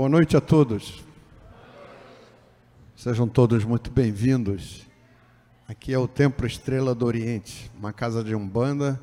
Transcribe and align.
Boa 0.00 0.08
noite 0.08 0.34
a 0.34 0.40
todos. 0.40 1.04
Sejam 2.96 3.28
todos 3.28 3.64
muito 3.64 3.90
bem-vindos. 3.90 4.88
Aqui 5.68 5.92
é 5.92 5.98
o 5.98 6.08
Templo 6.08 6.46
Estrela 6.46 6.94
do 6.94 7.04
Oriente, 7.04 7.70
uma 7.78 7.92
casa 7.92 8.24
de 8.24 8.34
umbanda, 8.34 8.98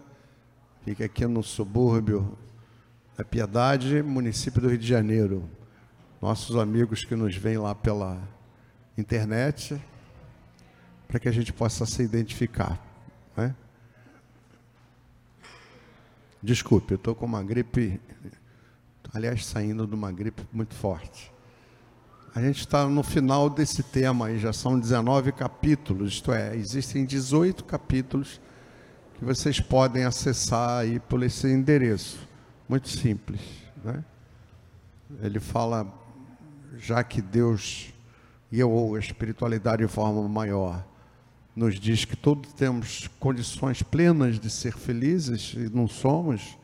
fica 0.84 1.06
aqui 1.06 1.28
no 1.28 1.44
subúrbio 1.44 2.36
da 3.16 3.24
Piedade, 3.24 4.02
município 4.02 4.60
do 4.60 4.70
Rio 4.70 4.78
de 4.80 4.88
Janeiro. 4.88 5.48
Nossos 6.20 6.56
amigos 6.56 7.06
que 7.06 7.16
nos 7.16 7.36
veem 7.36 7.60
lá 7.60 7.76
pela 7.76 8.20
internet, 8.98 9.80
para 11.08 11.20
que 11.20 11.30
a 11.30 11.32
gente 11.32 11.54
possa 11.54 11.86
se 11.86 12.02
identificar. 12.02 12.84
Né? 13.38 13.56
Desculpe, 16.42 16.96
eu 16.96 16.98
estou 16.98 17.14
com 17.14 17.28
uma 17.28 17.44
gripe, 17.44 18.02
aliás, 19.14 19.46
saindo 19.46 19.88
de 19.88 19.96
uma 19.96 20.12
gripe 20.12 20.42
muito 20.52 20.74
forte. 20.76 21.32
A 22.34 22.42
gente 22.42 22.60
está 22.60 22.88
no 22.88 23.02
final 23.02 23.50
desse 23.50 23.82
tema 23.82 24.28
aí, 24.28 24.38
já 24.38 24.54
são 24.54 24.80
19 24.80 25.32
capítulos, 25.32 26.14
isto 26.14 26.32
é, 26.32 26.56
existem 26.56 27.06
18 27.06 27.64
capítulos 27.66 28.40
que 29.18 29.26
vocês 29.26 29.60
podem 29.60 30.04
acessar 30.04 30.82
aí 30.82 31.00
por 31.00 31.24
esse 31.24 31.48
endereço. 31.48 32.28
Muito 32.70 32.90
simples. 32.90 33.42
Né? 33.84 34.04
Ele 35.22 35.40
fala, 35.40 35.92
já 36.78 37.04
que 37.04 37.22
Deus 37.22 37.92
e 38.52 38.60
eu, 38.60 38.96
a 38.96 39.00
espiritualidade 39.00 39.86
de 39.86 39.92
forma 39.92 40.28
maior, 40.28 40.86
nos 41.56 41.80
diz 41.80 42.06
que 42.06 42.16
todos 42.16 42.54
temos 42.54 43.10
condições 43.20 43.82
plenas 43.82 44.40
de 44.40 44.50
ser 44.50 44.74
felizes 44.74 45.54
e 45.54 45.70
não 45.74 45.88
somos, 45.88 46.58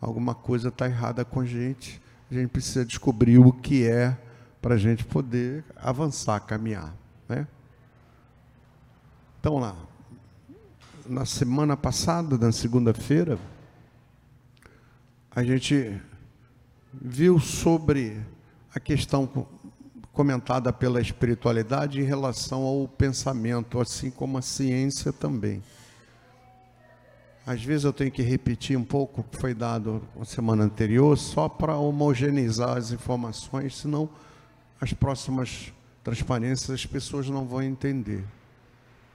alguma 0.00 0.34
coisa 0.34 0.68
está 0.68 0.86
errada 0.86 1.24
com 1.24 1.40
a 1.40 1.46
gente. 1.46 2.00
A 2.30 2.34
gente 2.34 2.48
precisa 2.48 2.84
descobrir 2.84 3.38
o 3.38 3.52
que 3.52 3.86
é 3.86 4.16
para 4.60 4.74
a 4.74 4.78
gente 4.78 5.04
poder 5.04 5.64
avançar, 5.76 6.40
caminhar. 6.40 6.94
Né? 7.28 7.46
Então 9.40 9.58
lá, 9.58 9.76
na 11.06 11.24
semana 11.24 11.76
passada, 11.76 12.36
na 12.36 12.52
segunda-feira, 12.52 13.38
a 15.30 15.42
gente 15.42 16.00
viu 16.92 17.38
sobre 17.38 18.20
a 18.74 18.80
questão 18.80 19.46
comentada 20.12 20.72
pela 20.72 21.00
espiritualidade 21.00 22.00
em 22.00 22.04
relação 22.04 22.62
ao 22.62 22.88
pensamento, 22.88 23.80
assim 23.80 24.10
como 24.10 24.36
a 24.36 24.42
ciência 24.42 25.12
também. 25.12 25.62
Às 27.48 27.64
vezes 27.64 27.84
eu 27.84 27.92
tenho 27.92 28.10
que 28.10 28.22
repetir 28.22 28.76
um 28.76 28.84
pouco 28.84 29.20
o 29.20 29.24
que 29.24 29.38
foi 29.38 29.54
dado 29.54 30.02
na 30.16 30.24
semana 30.24 30.64
anterior, 30.64 31.16
só 31.16 31.48
para 31.48 31.76
homogeneizar 31.76 32.76
as 32.76 32.92
informações, 32.92 33.76
senão 33.76 34.08
as 34.80 34.92
próximas 34.92 35.72
transparências 36.04 36.70
as 36.70 36.86
pessoas 36.86 37.28
não 37.28 37.46
vão 37.46 37.62
entender. 37.62 38.24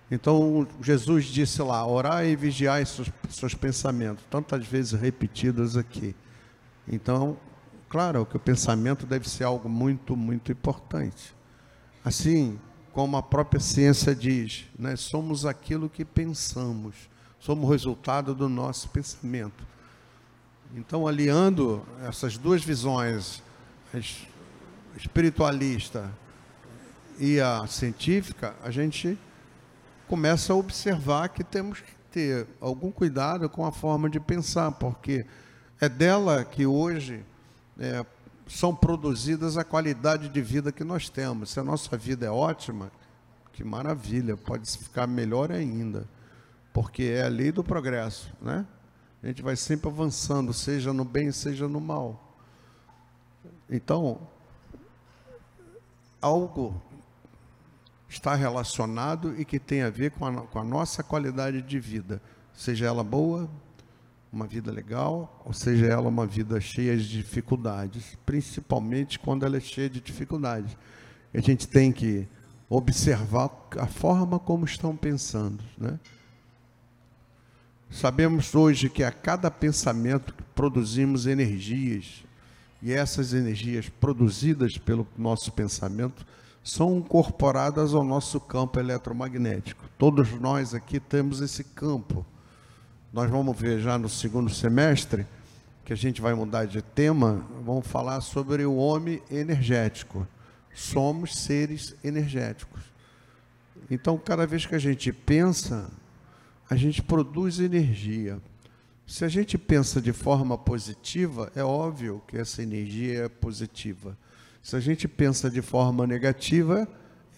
Então, 0.09 0.67
Jesus 0.81 1.25
disse 1.25 1.61
lá: 1.61 1.85
orar 1.85 2.25
e 2.25 2.35
vigiar 2.35 2.85
seus, 2.85 3.11
seus 3.29 3.53
pensamentos, 3.53 4.23
tantas 4.29 4.65
vezes 4.65 4.93
repetidas 4.93 5.77
aqui. 5.77 6.15
Então, 6.87 7.37
Claro 7.93 8.25
que 8.25 8.35
o 8.35 8.39
pensamento 8.39 9.05
deve 9.05 9.29
ser 9.29 9.43
algo 9.43 9.69
muito, 9.69 10.17
muito 10.17 10.51
importante. 10.51 11.31
Assim 12.03 12.59
como 12.91 13.15
a 13.15 13.21
própria 13.21 13.59
ciência 13.59 14.15
diz, 14.15 14.66
né, 14.79 14.95
somos 14.95 15.45
aquilo 15.45 15.88
que 15.88 16.03
pensamos, 16.03 16.95
somos 17.43 17.69
resultado 17.69 18.33
do 18.33 18.47
nosso 18.47 18.87
pensamento. 18.87 19.67
Então, 20.73 21.05
aliando 21.05 21.85
essas 22.07 22.37
duas 22.37 22.63
visões, 22.63 23.43
a 23.93 23.97
espiritualista 24.97 26.09
e 27.19 27.41
a 27.41 27.67
científica, 27.67 28.55
a 28.63 28.71
gente 28.71 29.19
começa 30.07 30.53
a 30.53 30.55
observar 30.55 31.27
que 31.29 31.43
temos 31.43 31.81
que 31.81 31.91
ter 32.09 32.47
algum 32.61 32.89
cuidado 32.89 33.49
com 33.49 33.65
a 33.65 33.73
forma 33.73 34.09
de 34.09 34.21
pensar, 34.21 34.71
porque 34.71 35.25
é 35.81 35.89
dela 35.89 36.45
que 36.45 36.65
hoje 36.65 37.25
é, 37.77 38.05
são 38.47 38.73
produzidas 38.73 39.57
a 39.57 39.65
qualidade 39.65 40.29
de 40.29 40.41
vida 40.41 40.71
que 40.71 40.85
nós 40.85 41.09
temos. 41.09 41.49
Se 41.49 41.59
a 41.59 41.63
nossa 41.63 41.97
vida 41.97 42.25
é 42.25 42.31
ótima, 42.31 42.89
que 43.51 43.65
maravilha, 43.65 44.37
pode 44.37 44.77
ficar 44.77 45.07
melhor 45.07 45.51
ainda, 45.51 46.07
porque 46.73 47.03
é 47.03 47.23
a 47.23 47.29
lei 47.29 47.51
do 47.51 47.63
progresso, 47.63 48.34
né? 48.41 48.66
A 49.22 49.28
gente 49.28 49.41
vai 49.41 49.56
sempre 49.56 49.88
avançando, 49.88 50.51
seja 50.51 50.91
no 50.91 51.06
bem, 51.06 51.31
seja 51.31 51.67
no 51.67 51.79
mal. 51.79 52.35
Então, 53.69 54.28
algo 56.19 56.81
está 58.09 58.35
relacionado 58.35 59.39
e 59.39 59.45
que 59.45 59.59
tem 59.59 59.84
a 59.84 59.89
ver 59.89 60.11
com 60.11 60.25
a, 60.25 60.41
com 60.47 60.59
a 60.59 60.63
nossa 60.63 61.03
qualidade 61.03 61.61
de 61.61 61.79
vida, 61.79 62.22
seja 62.53 62.85
ela 62.85 63.03
boa, 63.03 63.50
uma 64.31 64.47
vida 64.47 64.72
legal, 64.72 65.41
ou 65.45 65.53
seja, 65.53 65.85
ela 65.85 66.09
uma 66.09 66.25
vida 66.25 66.59
cheia 66.59 66.97
de 66.97 67.07
dificuldades, 67.07 68.17
principalmente 68.25 69.19
quando 69.19 69.45
ela 69.45 69.57
é 69.57 69.59
cheia 69.59 69.90
de 69.90 70.01
dificuldades. 70.01 70.75
A 71.34 71.40
gente 71.40 71.67
tem 71.67 71.91
que 71.91 72.28
observar 72.67 73.51
a 73.78 73.85
forma 73.85 74.40
como 74.40 74.66
estão 74.66 74.97
pensando, 74.97 75.63
né? 75.78 76.00
Sabemos 77.93 78.53
hoje 78.53 78.89
que 78.89 79.03
a 79.03 79.11
cada 79.11 79.49
pensamento 79.49 80.33
produzimos 80.53 81.25
energias, 81.25 82.25
e 82.81 82.91
essas 82.91 83.33
energias 83.33 83.87
produzidas 83.87 84.77
pelo 84.77 85.07
nosso 85.17 85.51
pensamento 85.53 86.25
são 86.61 86.97
incorporadas 86.97 87.93
ao 87.93 88.03
nosso 88.03 88.39
campo 88.41 88.79
eletromagnético. 88.79 89.85
Todos 89.97 90.31
nós 90.33 90.73
aqui 90.73 90.99
temos 90.99 91.39
esse 91.39 91.63
campo 91.63 92.25
nós 93.13 93.29
vamos 93.29 93.55
ver 93.55 93.79
já 93.79 93.95
no 93.95 94.09
segundo 94.09 94.49
semestre, 94.49 95.27
que 95.85 95.93
a 95.93 95.95
gente 95.95 96.19
vai 96.19 96.33
mudar 96.33 96.65
de 96.65 96.81
tema, 96.81 97.45
vamos 97.63 97.85
falar 97.85 98.21
sobre 98.21 98.65
o 98.65 98.75
homem 98.75 99.21
energético. 99.29 100.27
Somos 100.73 101.37
seres 101.37 101.95
energéticos. 102.03 102.81
Então, 103.91 104.17
cada 104.17 104.47
vez 104.47 104.65
que 104.65 104.73
a 104.73 104.79
gente 104.79 105.13
pensa, 105.13 105.91
a 106.69 106.75
gente 106.75 107.01
produz 107.01 107.59
energia. 107.59 108.40
Se 109.06 109.25
a 109.25 109.28
gente 109.28 109.57
pensa 109.57 110.01
de 110.01 110.13
forma 110.13 110.57
positiva, 110.57 111.51
é 111.56 111.63
óbvio 111.63 112.22
que 112.28 112.38
essa 112.38 112.63
energia 112.63 113.25
é 113.25 113.29
positiva. 113.29 114.18
Se 114.62 114.75
a 114.75 114.79
gente 114.79 115.07
pensa 115.07 115.50
de 115.50 115.62
forma 115.62 116.07
negativa, 116.07 116.88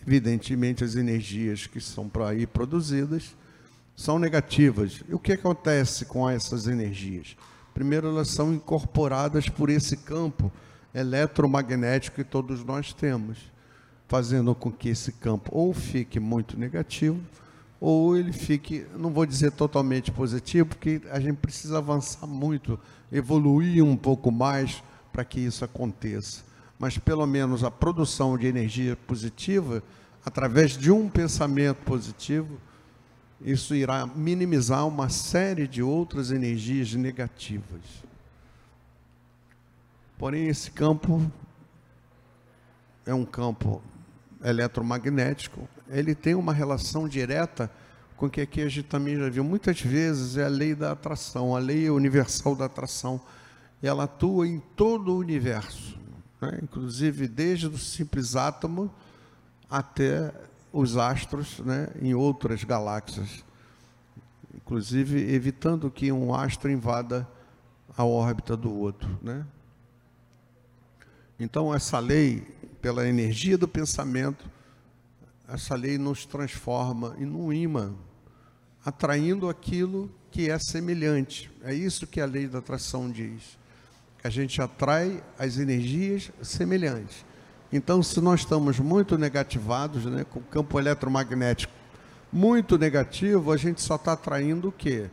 evidentemente 0.05 0.83
as 0.83 0.95
energias 0.95 1.65
que 1.65 1.81
são 1.81 2.07
para 2.07 2.29
aí 2.29 2.45
produzidas 2.45 3.35
são 3.95 4.19
negativas. 4.19 5.01
E 5.07 5.13
o 5.13 5.19
que 5.19 5.31
acontece 5.31 6.05
com 6.05 6.29
essas 6.29 6.67
energias? 6.67 7.35
Primeiro, 7.73 8.07
elas 8.07 8.29
são 8.29 8.53
incorporadas 8.53 9.49
por 9.49 9.69
esse 9.69 9.97
campo 9.97 10.51
eletromagnético 10.93 12.17
que 12.17 12.23
todos 12.23 12.63
nós 12.63 12.93
temos, 12.93 13.37
fazendo 14.07 14.53
com 14.53 14.71
que 14.71 14.89
esse 14.89 15.11
campo 15.13 15.49
ou 15.51 15.73
fique 15.73 16.19
muito 16.19 16.57
negativo, 16.57 17.19
ou 17.79 18.17
ele 18.17 18.31
fique, 18.31 18.85
não 18.97 19.11
vou 19.11 19.25
dizer 19.25 19.51
totalmente 19.51 20.11
positivo, 20.11 20.69
porque 20.69 21.01
a 21.11 21.19
gente 21.19 21.37
precisa 21.37 21.77
avançar 21.77 22.25
muito, 22.25 22.79
evoluir 23.11 23.83
um 23.83 23.97
pouco 23.97 24.31
mais 24.31 24.81
para 25.11 25.25
que 25.25 25.39
isso 25.39 25.63
aconteça. 25.63 26.43
Mas 26.79 26.97
pelo 26.97 27.25
menos 27.25 27.63
a 27.63 27.71
produção 27.71 28.37
de 28.37 28.47
energia 28.47 28.95
positiva, 28.95 29.83
através 30.25 30.77
de 30.77 30.91
um 30.91 31.09
pensamento 31.09 31.77
positivo, 31.83 32.59
isso 33.41 33.75
irá 33.75 34.05
minimizar 34.07 34.87
uma 34.87 35.09
série 35.09 35.67
de 35.67 35.83
outras 35.83 36.31
energias 36.31 36.93
negativas. 36.93 37.81
Porém, 40.17 40.47
esse 40.47 40.71
campo 40.71 41.21
é 43.05 43.13
um 43.13 43.25
campo 43.25 43.81
eletromagnético, 44.43 45.67
ele 45.89 46.15
tem 46.15 46.35
uma 46.35 46.53
relação 46.53 47.07
direta 47.07 47.69
com 48.15 48.27
o 48.27 48.29
que 48.29 48.41
aqui 48.41 48.61
a 48.61 48.69
gente 48.69 48.83
também 48.83 49.17
já 49.17 49.29
viu 49.29 49.43
muitas 49.43 49.81
vezes, 49.81 50.37
é 50.37 50.45
a 50.45 50.49
lei 50.49 50.73
da 50.73 50.93
atração, 50.93 51.55
a 51.55 51.59
lei 51.59 51.89
universal 51.89 52.55
da 52.55 52.65
atração. 52.65 53.19
Ela 53.83 54.05
atua 54.05 54.47
em 54.47 54.59
todo 54.75 55.13
o 55.13 55.17
universo, 55.17 55.97
né? 56.41 56.59
inclusive 56.63 57.27
desde 57.27 57.67
o 57.67 57.77
simples 57.77 58.35
átomo 58.35 58.91
até 59.69 60.33
os 60.71 60.97
astros 60.97 61.59
né, 61.59 61.87
em 62.01 62.13
outras 62.13 62.63
galáxias, 62.63 63.43
inclusive 64.53 65.33
evitando 65.33 65.91
que 65.91 66.11
um 66.11 66.33
astro 66.33 66.71
invada 66.71 67.27
a 67.97 68.03
órbita 68.03 68.55
do 68.55 68.73
outro. 68.73 69.09
Né? 69.21 69.45
Então, 71.39 71.73
essa 71.73 71.99
lei, 71.99 72.41
pela 72.81 73.07
energia 73.07 73.57
do 73.57 73.67
pensamento, 73.67 74.49
essa 75.47 75.75
lei 75.75 75.97
nos 75.97 76.25
transforma 76.25 77.15
em 77.19 77.27
um 77.27 77.53
imã, 77.53 77.93
atraindo 78.83 79.47
aquilo 79.49 80.11
que 80.31 80.49
é 80.49 80.57
semelhante. 80.59 81.51
É 81.63 81.73
isso 81.73 82.07
que 82.07 82.19
a 82.19 82.25
lei 82.25 82.47
da 82.47 82.59
atração 82.59 83.09
diz. 83.09 83.57
a 84.23 84.29
gente 84.29 84.59
atrai 84.59 85.23
as 85.37 85.59
energias 85.59 86.31
semelhantes. 86.41 87.23
Então, 87.71 88.01
se 88.01 88.19
nós 88.19 88.39
estamos 88.39 88.79
muito 88.79 89.19
negativados, 89.19 90.05
né, 90.05 90.23
com 90.23 90.39
o 90.39 90.43
campo 90.43 90.79
eletromagnético 90.79 91.71
muito 92.33 92.77
negativo, 92.77 93.51
a 93.51 93.57
gente 93.57 93.81
só 93.81 93.95
está 93.95 94.13
atraindo 94.13 94.69
o 94.69 94.71
quê? 94.71 95.09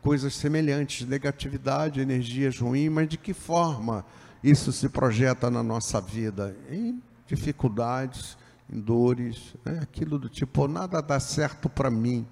Coisas 0.00 0.34
semelhantes, 0.34 1.06
negatividade, 1.06 2.00
energias 2.00 2.58
ruins, 2.58 2.90
mas 2.90 3.08
de 3.08 3.18
que 3.18 3.34
forma 3.34 4.06
isso 4.44 4.72
se 4.72 4.88
projeta 4.88 5.50
na 5.50 5.62
nossa 5.62 6.00
vida? 6.00 6.56
Em 6.70 7.02
dificuldades, 7.26 8.38
em 8.70 8.80
dores, 8.80 9.54
né? 9.64 9.78
aquilo 9.82 10.18
do 10.18 10.28
tipo, 10.28 10.66
nada 10.66 11.00
dá 11.00 11.20
certo 11.20 11.68
para 11.68 11.90
mim. 11.90 12.26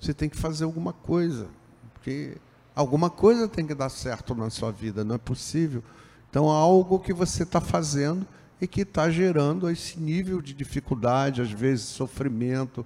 Você 0.00 0.14
tem 0.14 0.28
que 0.28 0.36
fazer 0.36 0.64
alguma 0.64 0.92
coisa, 0.92 1.48
porque 1.92 2.36
alguma 2.74 3.10
coisa 3.10 3.48
tem 3.48 3.66
que 3.66 3.74
dar 3.74 3.88
certo 3.88 4.34
na 4.34 4.50
sua 4.50 4.70
vida, 4.70 5.04
não 5.04 5.14
é 5.14 5.18
possível. 5.18 5.82
Então, 6.30 6.48
algo 6.48 6.98
que 6.98 7.12
você 7.12 7.44
está 7.44 7.60
fazendo 7.60 8.26
e 8.60 8.66
que 8.66 8.80
está 8.80 9.08
gerando 9.10 9.70
esse 9.70 9.98
nível 10.00 10.40
de 10.40 10.52
dificuldade, 10.52 11.40
às 11.40 11.50
vezes 11.50 11.84
sofrimento, 11.84 12.84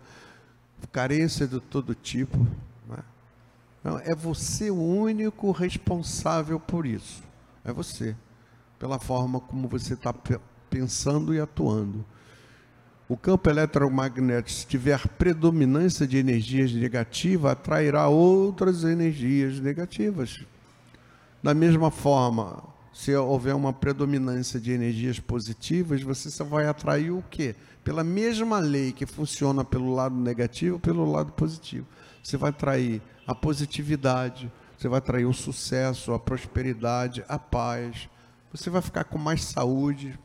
carência 0.93 1.47
de 1.47 1.61
todo 1.61 1.95
tipo. 1.95 2.39
Né? 2.87 2.99
Não, 3.83 3.99
é 3.99 4.15
você 4.15 4.71
o 4.71 4.83
único 4.83 5.51
responsável 5.51 6.61
por 6.61 6.85
isso. 6.85 7.23
É 7.65 7.73
você, 7.73 8.15
pela 8.79 8.99
forma 8.99 9.41
como 9.41 9.69
você 9.69 9.95
está 9.95 10.15
pensando 10.71 11.35
e 11.35 11.41
atuando. 11.41 12.05
O 13.09 13.17
campo 13.17 13.49
eletromagnético, 13.49 14.51
se 14.51 14.67
tiver 14.67 15.09
predominância 15.09 16.07
de 16.07 16.19
energias 16.19 16.71
negativas, 16.73 17.53
atrairá 17.53 18.07
outras 18.07 18.85
energias 18.85 19.59
negativas. 19.61 20.45
Da 21.43 21.55
mesma 21.55 21.91
forma, 21.91 22.63
se 22.93 23.15
houver 23.17 23.55
uma 23.55 23.73
predominância 23.73 24.61
de 24.61 24.73
energias 24.73 25.19
positivas, 25.19 26.03
você 26.03 26.31
só 26.31 26.45
vai 26.45 26.67
atrair 26.67 27.11
o 27.11 27.25
quê? 27.31 27.55
Pela 27.83 28.05
mesma 28.05 28.59
lei 28.59 28.93
que 28.93 29.07
funciona 29.07 29.65
pelo 29.65 29.95
lado 29.95 30.15
negativo, 30.15 30.79
pelo 30.79 31.11
lado 31.11 31.33
positivo. 31.33 31.87
Você 32.23 32.37
vai 32.37 32.51
atrair 32.51 33.01
a 33.27 33.35
positividade, 33.35 34.53
você 34.77 34.87
vai 34.87 34.99
atrair 34.99 35.25
o 35.25 35.33
sucesso, 35.33 36.13
a 36.13 36.19
prosperidade, 36.19 37.25
a 37.27 37.39
paz. 37.39 38.07
Você 38.53 38.69
vai 38.69 38.83
ficar 38.83 39.05
com 39.05 39.17
mais 39.17 39.45
saúde. 39.45 40.19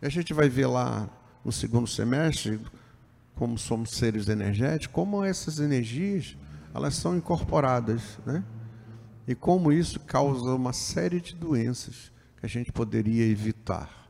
E 0.00 0.06
a 0.06 0.08
gente 0.08 0.34
vai 0.34 0.48
ver 0.48 0.66
lá 0.66 1.08
no 1.44 1.50
segundo 1.52 1.86
semestre, 1.86 2.60
como 3.34 3.58
somos 3.58 3.90
seres 3.90 4.28
energéticos, 4.28 4.94
como 4.94 5.24
essas 5.24 5.58
energias 5.58 6.36
elas 6.74 6.94
são 6.94 7.16
incorporadas, 7.16 8.18
né? 8.24 8.42
e 9.26 9.34
como 9.34 9.72
isso 9.72 10.00
causa 10.00 10.54
uma 10.54 10.72
série 10.72 11.20
de 11.20 11.34
doenças 11.34 12.10
que 12.38 12.46
a 12.46 12.48
gente 12.48 12.72
poderia 12.72 13.24
evitar. 13.26 14.08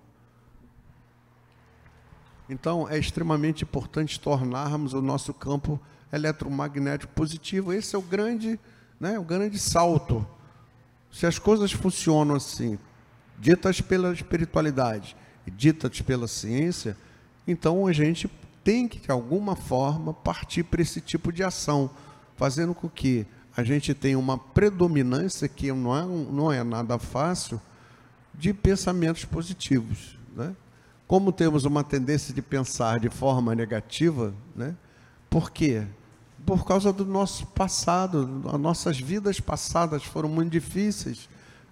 Então, 2.49 2.89
é 2.89 2.99
extremamente 2.99 3.65
importante 3.65 4.21
tornarmos 4.21 4.93
o 4.93 5.03
nosso 5.03 5.33
campo 5.33 5.81
eletromagnético 6.13 7.13
positivo. 7.15 7.73
Esse 7.73 7.95
é 7.95 7.99
o 7.99 8.03
grande, 8.03 8.59
né, 9.01 9.19
o 9.19 9.25
grande 9.25 9.59
salto. 9.59 10.27
Se 11.11 11.27
as 11.27 11.39
coisas 11.39 11.73
funcionam 11.73 12.35
assim, 12.35 12.79
ditas 13.39 13.81
pela 13.81 14.13
espiritualidade 14.13 15.17
e 15.47 15.51
ditas 15.51 16.01
pela 16.01 16.29
ciência, 16.29 16.97
então 17.47 17.87
a 17.87 17.93
gente 17.93 18.31
tem 18.63 18.87
que, 18.87 18.99
de 18.99 19.11
alguma 19.11 19.57
forma, 19.57 20.15
partir 20.15 20.63
para 20.63 20.83
esse 20.83 21.01
tipo 21.01 21.33
de 21.33 21.43
ação, 21.43 21.91
fazendo 22.37 22.75
com 22.75 22.89
que 22.89 23.27
a 23.57 23.63
gente 23.63 23.93
tem 23.93 24.17
uma 24.17 24.39
predominância 24.39 25.49
que 25.49 25.73
não 25.73 25.97
é, 25.97 26.07
não 26.07 26.53
é 26.53 26.65
nada 26.65 26.99
fácil 26.99 27.61
de 28.33 28.55
pensamentos 28.55 29.25
positivos. 29.25 30.17
Né? 30.35 30.55
Como 31.07 31.33
temos 31.33 31.65
uma 31.65 31.85
tendência 31.85 32.33
de 32.33 32.41
pensar 32.41 32.99
de 33.01 33.11
forma 33.11 33.55
negativa, 33.55 34.33
né? 34.57 34.75
por 35.29 35.51
quê? 35.51 35.85
Por 36.47 36.65
causa 36.65 36.93
do 36.93 37.05
nosso 37.05 37.47
passado, 37.49 38.43
as 38.53 38.61
nossas 38.61 38.99
vidas 38.99 39.39
passadas 39.39 40.03
foram 40.03 40.29
muito 40.29 40.51
difíceis. 40.51 41.29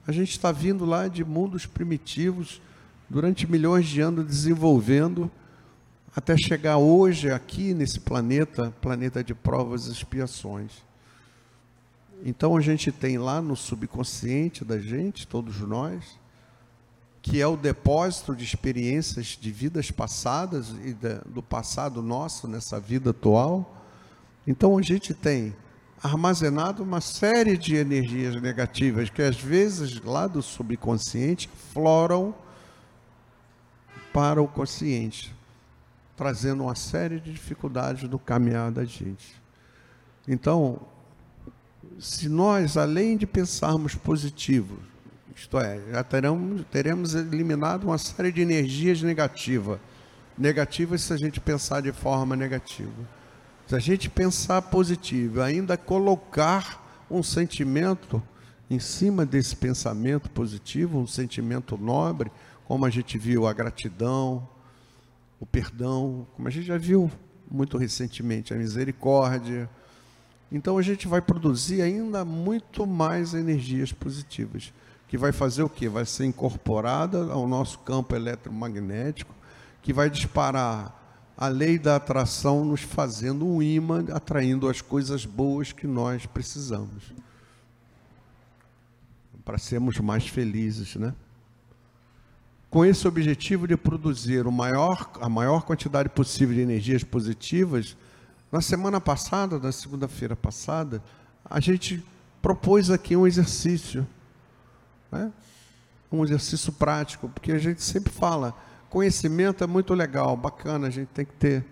A 0.06 0.12
gente 0.12 0.30
está 0.30 0.52
vindo 0.52 0.84
lá 0.84 1.08
de 1.08 1.24
mundos 1.24 1.66
primitivos, 1.66 2.60
durante 3.08 3.50
milhões 3.50 3.88
de 3.88 4.00
anos 4.00 4.24
desenvolvendo, 4.26 5.30
até 6.14 6.36
chegar 6.36 6.76
hoje 6.76 7.30
aqui 7.30 7.72
nesse 7.72 8.00
planeta, 8.00 8.74
planeta 8.80 9.22
de 9.22 9.34
provas 9.34 9.86
e 9.86 9.92
expiações. 9.92 10.72
Então 12.24 12.56
a 12.56 12.60
gente 12.60 12.92
tem 12.92 13.16
lá 13.16 13.40
no 13.40 13.56
subconsciente 13.56 14.64
da 14.64 14.78
gente, 14.78 15.26
todos 15.26 15.58
nós, 15.60 16.18
que 17.22 17.40
é 17.40 17.46
o 17.46 17.56
depósito 17.56 18.34
de 18.34 18.44
experiências 18.44 19.38
de 19.40 19.50
vidas 19.50 19.90
passadas 19.90 20.70
e 20.84 20.94
do 21.28 21.42
passado 21.42 22.02
nosso 22.02 22.48
nessa 22.48 22.80
vida 22.80 23.10
atual. 23.10 23.76
Então 24.46 24.76
a 24.76 24.82
gente 24.82 25.14
tem 25.14 25.54
armazenado 26.02 26.82
uma 26.82 27.00
série 27.00 27.56
de 27.56 27.76
energias 27.76 28.40
negativas 28.40 29.10
que 29.10 29.22
às 29.22 29.36
vezes 29.36 30.00
lá 30.00 30.26
do 30.26 30.42
subconsciente 30.42 31.48
floram 31.72 32.34
para 34.12 34.42
o 34.42 34.48
consciente, 34.48 35.34
trazendo 36.20 36.64
uma 36.64 36.74
série 36.74 37.18
de 37.18 37.32
dificuldades 37.32 38.06
no 38.06 38.18
caminhar 38.18 38.70
da 38.70 38.84
gente. 38.84 39.40
Então, 40.28 40.78
se 41.98 42.28
nós, 42.28 42.76
além 42.76 43.16
de 43.16 43.26
pensarmos 43.26 43.94
positivo, 43.94 44.80
isto 45.34 45.58
é, 45.58 45.80
já 45.90 46.04
teremos, 46.04 46.62
teremos 46.70 47.14
eliminado 47.14 47.84
uma 47.84 47.96
série 47.96 48.30
de 48.30 48.42
energias 48.42 49.00
negativas. 49.00 49.80
Negativas 50.36 51.00
se 51.00 51.14
a 51.14 51.16
gente 51.16 51.40
pensar 51.40 51.80
de 51.80 51.90
forma 51.90 52.36
negativa. 52.36 52.92
Se 53.66 53.74
a 53.74 53.78
gente 53.78 54.10
pensar 54.10 54.60
positivo, 54.60 55.40
ainda 55.40 55.74
colocar 55.78 57.06
um 57.10 57.22
sentimento 57.22 58.22
em 58.68 58.78
cima 58.78 59.24
desse 59.24 59.56
pensamento 59.56 60.28
positivo, 60.28 60.98
um 60.98 61.06
sentimento 61.06 61.78
nobre, 61.78 62.30
como 62.66 62.84
a 62.84 62.90
gente 62.90 63.16
viu 63.16 63.46
a 63.46 63.54
gratidão, 63.54 64.46
o 65.40 65.46
perdão, 65.46 66.26
como 66.36 66.46
a 66.46 66.50
gente 66.50 66.66
já 66.66 66.76
viu 66.76 67.10
muito 67.50 67.78
recentemente, 67.78 68.52
a 68.52 68.56
misericórdia, 68.56 69.68
então 70.52 70.76
a 70.76 70.82
gente 70.82 71.08
vai 71.08 71.20
produzir 71.20 71.80
ainda 71.80 72.24
muito 72.24 72.86
mais 72.86 73.34
energias 73.34 73.92
positivas, 73.92 74.72
que 75.08 75.16
vai 75.16 75.32
fazer 75.32 75.62
o 75.62 75.68
quê? 75.68 75.88
Vai 75.88 76.04
ser 76.04 76.26
incorporada 76.26 77.32
ao 77.32 77.48
nosso 77.48 77.78
campo 77.80 78.14
eletromagnético, 78.14 79.34
que 79.82 79.92
vai 79.92 80.10
disparar 80.10 80.96
a 81.36 81.48
lei 81.48 81.78
da 81.78 81.96
atração, 81.96 82.64
nos 82.64 82.82
fazendo 82.82 83.46
um 83.46 83.62
imã, 83.62 84.04
atraindo 84.12 84.68
as 84.68 84.82
coisas 84.82 85.24
boas 85.24 85.72
que 85.72 85.86
nós 85.86 86.26
precisamos. 86.26 87.14
Para 89.42 89.56
sermos 89.56 89.98
mais 89.98 90.28
felizes, 90.28 90.96
né? 90.96 91.14
Com 92.70 92.84
esse 92.84 93.08
objetivo 93.08 93.66
de 93.66 93.76
produzir 93.76 94.44
maior, 94.44 95.10
a 95.20 95.28
maior 95.28 95.62
quantidade 95.62 96.08
possível 96.08 96.54
de 96.54 96.60
energias 96.60 97.02
positivas, 97.02 97.96
na 98.52 98.60
semana 98.60 99.00
passada, 99.00 99.58
na 99.58 99.72
segunda-feira 99.72 100.36
passada, 100.36 101.02
a 101.44 101.58
gente 101.58 102.00
propôs 102.40 102.88
aqui 102.88 103.16
um 103.16 103.26
exercício, 103.26 104.06
né? 105.10 105.32
um 106.12 106.22
exercício 106.22 106.72
prático, 106.72 107.28
porque 107.28 107.50
a 107.50 107.58
gente 107.58 107.82
sempre 107.82 108.12
fala, 108.12 108.54
conhecimento 108.88 109.64
é 109.64 109.66
muito 109.66 109.92
legal, 109.92 110.36
bacana, 110.36 110.86
a 110.86 110.90
gente 110.90 111.08
tem 111.08 111.24
que 111.24 111.34
ter. 111.34 111.64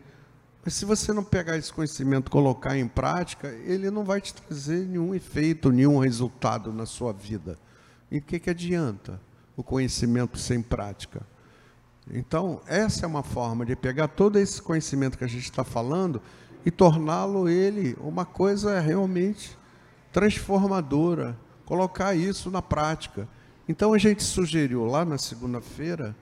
Mas 0.64 0.74
se 0.74 0.84
você 0.84 1.12
não 1.12 1.22
pegar 1.22 1.56
esse 1.56 1.72
conhecimento 1.72 2.28
colocar 2.28 2.76
em 2.76 2.88
prática, 2.88 3.46
ele 3.64 3.88
não 3.88 4.04
vai 4.04 4.20
te 4.20 4.34
trazer 4.34 4.84
nenhum 4.84 5.14
efeito, 5.14 5.70
nenhum 5.70 5.98
resultado 5.98 6.72
na 6.72 6.86
sua 6.86 7.12
vida. 7.12 7.56
E 8.10 8.18
o 8.18 8.22
que, 8.22 8.40
que 8.40 8.50
adianta 8.50 9.27
o 9.58 9.62
conhecimento 9.64 10.38
sem 10.38 10.62
prática? 10.62 11.20
Então, 12.10 12.62
essa 12.66 13.04
é 13.04 13.08
uma 13.08 13.24
forma 13.24 13.66
de 13.66 13.76
pegar 13.76 14.08
todo 14.08 14.38
esse 14.38 14.62
conhecimento 14.62 15.18
que 15.18 15.24
a 15.24 15.28
gente 15.28 15.44
está 15.44 15.64
falando 15.64 16.22
e 16.64 16.70
torná-lo 16.70 17.48
ele 17.48 17.96
uma 18.00 18.24
coisa 18.24 18.78
realmente 18.78 19.58
transformadora, 20.12 21.36
colocar 21.66 22.14
isso 22.14 22.50
na 22.50 22.62
prática. 22.62 23.28
Então 23.68 23.92
a 23.92 23.98
gente 23.98 24.22
sugeriu 24.22 24.84
lá 24.84 25.04
na 25.04 25.18
segunda-feira 25.18 26.16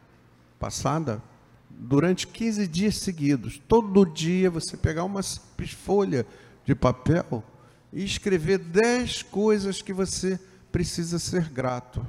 passada, 0.58 1.22
durante 1.70 2.26
15 2.26 2.66
dias 2.66 2.96
seguidos, 2.96 3.60
todo 3.68 4.04
dia 4.06 4.50
você 4.50 4.76
pegar 4.76 5.04
uma 5.04 5.22
simples 5.22 5.70
folha 5.70 6.26
de 6.64 6.74
papel 6.74 7.44
e 7.92 8.02
escrever 8.02 8.58
10 8.58 9.24
coisas 9.24 9.82
que 9.82 9.92
você 9.92 10.40
precisa 10.72 11.18
ser 11.18 11.48
grato. 11.50 12.04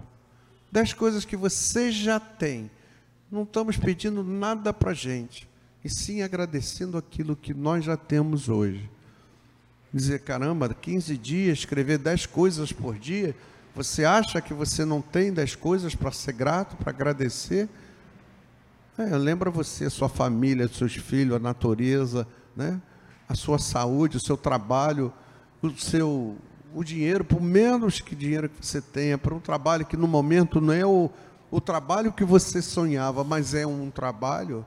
10 0.77 0.93
coisas 0.93 1.25
que 1.25 1.35
você 1.35 1.91
já 1.91 2.19
tem. 2.19 2.69
Não 3.31 3.41
estamos 3.41 3.77
pedindo 3.77 4.23
nada 4.23 4.71
para 4.71 4.91
a 4.91 4.93
gente 4.93 5.49
e 5.83 5.89
sim 5.89 6.21
agradecendo 6.21 6.99
aquilo 6.99 7.35
que 7.35 7.51
nós 7.51 7.83
já 7.83 7.97
temos 7.97 8.47
hoje. 8.47 8.87
Dizer, 9.91 10.19
caramba, 10.19 10.71
15 10.71 11.17
dias, 11.17 11.57
escrever 11.59 11.97
10 11.97 12.27
coisas 12.27 12.71
por 12.71 12.95
dia, 12.95 13.35
Você 13.73 14.05
acha 14.05 14.39
que 14.39 14.53
você 14.53 14.85
não 14.85 15.01
tem 15.01 15.33
das 15.33 15.55
coisas 15.55 15.95
para 15.95 16.11
ser 16.11 16.33
grato, 16.33 16.75
para 16.77 16.91
agradecer? 16.91 17.67
É, 18.99 19.05
lembra 19.17 19.49
você, 19.49 19.89
sua 19.89 20.09
família, 20.09 20.67
seus 20.67 20.95
filhos, 20.95 21.35
a 21.35 21.39
natureza, 21.39 22.27
né? 22.55 22.79
a 23.27 23.33
sua 23.33 23.57
saúde, 23.57 24.17
o 24.17 24.19
seu 24.19 24.37
trabalho, 24.37 25.11
o 25.59 25.71
seu 25.71 26.37
o 26.73 26.83
dinheiro, 26.83 27.23
por 27.23 27.41
menos 27.41 27.99
que 27.99 28.15
dinheiro 28.15 28.49
que 28.49 28.65
você 28.65 28.81
tenha, 28.81 29.17
para 29.17 29.33
um 29.33 29.39
trabalho 29.39 29.85
que 29.85 29.97
no 29.97 30.07
momento 30.07 30.61
não 30.61 30.73
é 30.73 30.85
o, 30.85 31.09
o 31.49 31.61
trabalho 31.61 32.11
que 32.11 32.23
você 32.23 32.61
sonhava, 32.61 33.23
mas 33.23 33.53
é 33.53 33.65
um 33.65 33.89
trabalho. 33.89 34.65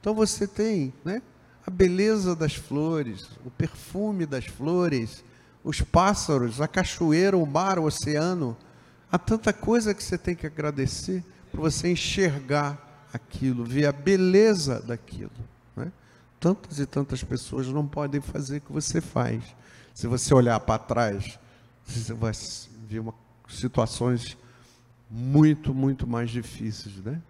Então 0.00 0.14
você 0.14 0.46
tem 0.46 0.92
né, 1.04 1.22
a 1.66 1.70
beleza 1.70 2.34
das 2.34 2.54
flores, 2.54 3.28
o 3.44 3.50
perfume 3.50 4.26
das 4.26 4.46
flores, 4.46 5.22
os 5.64 5.80
pássaros, 5.80 6.60
a 6.60 6.66
cachoeira, 6.66 7.36
o 7.36 7.46
mar, 7.46 7.78
o 7.78 7.84
oceano. 7.84 8.56
Há 9.10 9.18
tanta 9.18 9.52
coisa 9.52 9.94
que 9.94 10.02
você 10.02 10.18
tem 10.18 10.34
que 10.34 10.46
agradecer 10.46 11.24
para 11.50 11.60
você 11.60 11.92
enxergar 11.92 13.08
aquilo, 13.12 13.64
ver 13.64 13.86
a 13.86 13.92
beleza 13.92 14.80
daquilo. 14.80 15.30
Né? 15.76 15.92
Tantas 16.40 16.78
e 16.78 16.86
tantas 16.86 17.22
pessoas 17.22 17.68
não 17.68 17.86
podem 17.86 18.20
fazer 18.20 18.56
o 18.56 18.60
que 18.62 18.72
você 18.72 19.00
faz. 19.00 19.42
Se 19.94 20.06
você 20.06 20.34
olhar 20.34 20.58
para 20.60 20.78
trás, 20.78 21.38
você 21.84 22.14
vai 22.14 22.32
ver 22.88 23.00
uma, 23.00 23.14
situações 23.48 24.36
muito, 25.10 25.74
muito 25.74 26.06
mais 26.06 26.30
difíceis. 26.30 26.96
Né? 26.96 27.20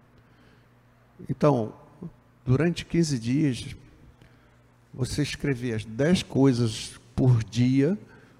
Então, 1.29 1.73
durante 2.45 2.85
15 2.85 3.19
dias, 3.19 3.75
você 4.93 5.21
escrever 5.21 5.73
as 5.73 5.85
10 5.85 6.23
coisas 6.23 6.99
por 7.15 7.43
dia 7.43 7.97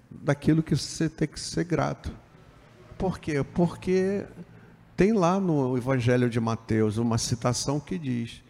daquilo 0.10 0.64
que 0.64 0.76
você 0.76 1.10
tem 1.10 1.28
que 1.28 1.40
ser 1.40 1.66
grato. 1.66 2.12
Por 2.98 3.20
quê? 3.20 3.44
Porque 3.44 4.26
tem 4.96 5.12
lá 5.12 5.40
no 5.40 5.76
Evangelho 5.78 6.30
de 6.30 6.40
Mateus 6.40 6.98
uma 6.98 7.18
citação 7.18 7.80
que 7.80 7.98
diz: 7.98 8.44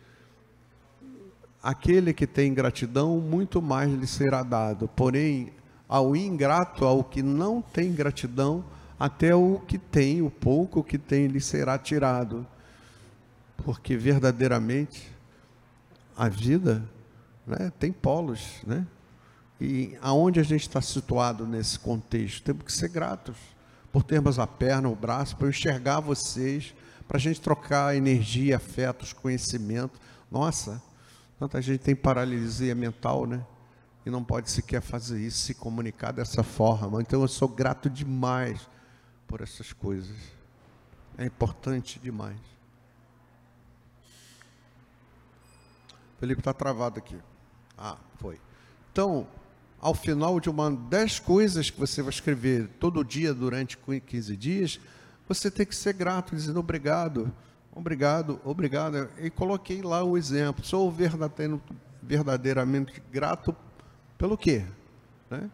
Aquele 1.62 2.14
que 2.14 2.28
tem 2.28 2.54
gratidão, 2.54 3.20
muito 3.20 3.62
mais 3.62 3.92
lhe 3.92 4.06
será 4.06 4.44
dado. 4.44 4.88
Porém, 4.90 5.54
ao 5.88 6.16
ingrato, 6.16 6.86
ao 6.86 7.04
que 7.04 7.22
não 7.22 7.62
tem 7.62 7.94
gratidão, 7.94 8.64
até 9.00 9.36
o 9.36 9.60
que 9.68 9.78
tem, 9.78 10.22
o 10.22 10.30
pouco 10.30 10.84
que 10.84 10.98
tem, 10.98 11.28
lhe 11.28 11.42
será 11.42 11.78
tirado. 11.78 12.46
Porque 13.58 13.96
verdadeiramente 13.96 15.12
a 16.16 16.30
vida 16.30 16.84
né, 17.46 17.72
tem 17.80 17.92
polos, 17.92 18.62
né? 18.66 18.86
E 19.60 19.98
aonde 20.02 20.40
a 20.40 20.44
gente 20.44 20.62
está 20.62 20.82
situado 20.82 21.48
nesse 21.48 21.80
contexto? 21.80 22.44
Temos 22.44 22.64
que 22.64 22.72
ser 22.72 22.90
gratos 22.90 23.38
por 23.92 24.04
termos 24.04 24.40
a 24.40 24.48
perna, 24.48 24.90
o 24.90 24.96
braço, 24.96 25.38
para 25.38 25.48
enxergar 25.48 26.00
vocês, 26.00 26.74
para 27.08 27.18
a 27.18 27.20
gente 27.20 27.40
trocar 27.40 27.96
energia, 27.96 28.58
afetos, 28.58 29.14
conhecimento. 29.14 30.00
Nossa, 30.32 30.82
tanta 31.40 31.62
gente 31.62 31.80
tem 31.80 31.96
paralisia 31.96 32.74
mental, 32.74 33.26
né? 33.26 33.46
E 34.06 34.10
não 34.10 34.24
pode 34.24 34.52
sequer 34.52 34.82
fazer 34.82 35.20
isso, 35.20 35.38
se 35.38 35.54
comunicar 35.54 36.12
dessa 36.12 36.44
forma. 36.44 37.02
Então 37.02 37.22
eu 37.22 37.28
sou 37.28 37.48
grato 37.48 37.90
demais 37.90 38.70
por 39.28 39.42
essas 39.42 39.72
coisas. 39.72 40.16
É 41.18 41.26
importante 41.26 42.00
demais. 42.00 42.40
Felipe 46.20 46.42
está 46.42 46.54
travado 46.54 47.00
aqui. 47.00 47.18
Ah, 47.78 47.98
foi. 48.18 48.40
Então, 48.92 49.28
ao 49.80 49.94
final 49.94 50.40
de 50.40 50.50
uma 50.50 50.72
dez 50.72 51.20
coisas 51.20 51.70
que 51.70 51.80
você 51.80 52.02
vai 52.02 52.12
escrever 52.12 52.70
todo 52.80 53.04
dia 53.04 53.34
durante 53.34 53.78
15 53.78 54.38
dias, 54.38 54.80
você 55.28 55.52
tem 55.52 55.66
que 55.66 55.76
ser 55.76 55.94
grato, 55.94 56.36
dizendo 56.36 56.60
obrigado, 56.60 57.34
obrigado, 57.74 58.40
obrigado. 58.44 59.10
E 59.20 59.30
coloquei 59.30 59.82
lá 59.82 60.04
o 60.04 60.18
exemplo. 60.18 60.64
Sou 60.64 60.90
verdadeiramente 62.02 63.02
grato 63.12 63.56
pelo 64.18 64.38
quê? 64.38 64.64
Né? 65.30 65.50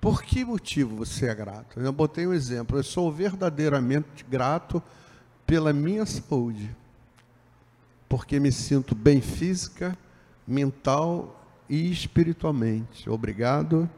Por 0.00 0.22
que 0.22 0.44
motivo 0.44 0.96
você 0.96 1.26
é 1.26 1.34
grato? 1.34 1.78
Eu 1.78 1.92
botei 1.92 2.26
um 2.26 2.32
exemplo. 2.32 2.76
Eu 2.76 2.82
sou 2.82 3.12
verdadeiramente 3.12 4.24
grato 4.28 4.82
pela 5.46 5.72
minha 5.72 6.04
saúde, 6.04 6.74
porque 8.08 8.40
me 8.40 8.50
sinto 8.50 8.94
bem 8.94 9.20
física, 9.20 9.96
mental 10.44 11.40
e 11.68 11.90
espiritualmente. 11.90 13.08
Obrigado, 13.08 13.88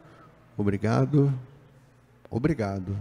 obrigado, 0.58 1.32
obrigado. 2.30 2.96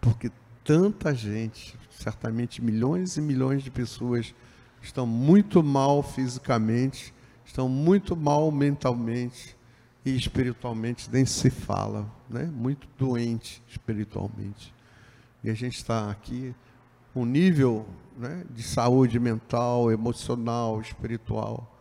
Porque 0.00 0.30
tanta 0.62 1.14
gente, 1.14 1.76
certamente 1.90 2.62
milhões 2.62 3.16
e 3.16 3.20
milhões 3.20 3.64
de 3.64 3.70
pessoas, 3.70 4.32
estão 4.80 5.06
muito 5.06 5.62
mal 5.62 6.02
fisicamente, 6.02 7.12
estão 7.44 7.68
muito 7.68 8.14
mal 8.14 8.52
mentalmente 8.52 9.56
e 10.04 10.16
espiritualmente 10.16 11.08
nem 11.10 11.24
se 11.24 11.50
fala, 11.50 12.10
né? 12.28 12.44
Muito 12.44 12.88
doente 12.98 13.62
espiritualmente. 13.68 14.74
E 15.44 15.50
a 15.50 15.54
gente 15.54 15.76
está 15.76 16.10
aqui 16.10 16.54
um 17.14 17.24
nível 17.24 17.86
né, 18.16 18.44
de 18.50 18.62
saúde 18.62 19.18
mental, 19.20 19.90
emocional, 19.92 20.80
espiritual 20.80 21.72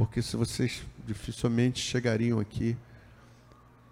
porque 0.00 0.22
se 0.22 0.34
vocês 0.34 0.82
dificilmente 1.06 1.78
chegariam 1.78 2.40
aqui 2.40 2.74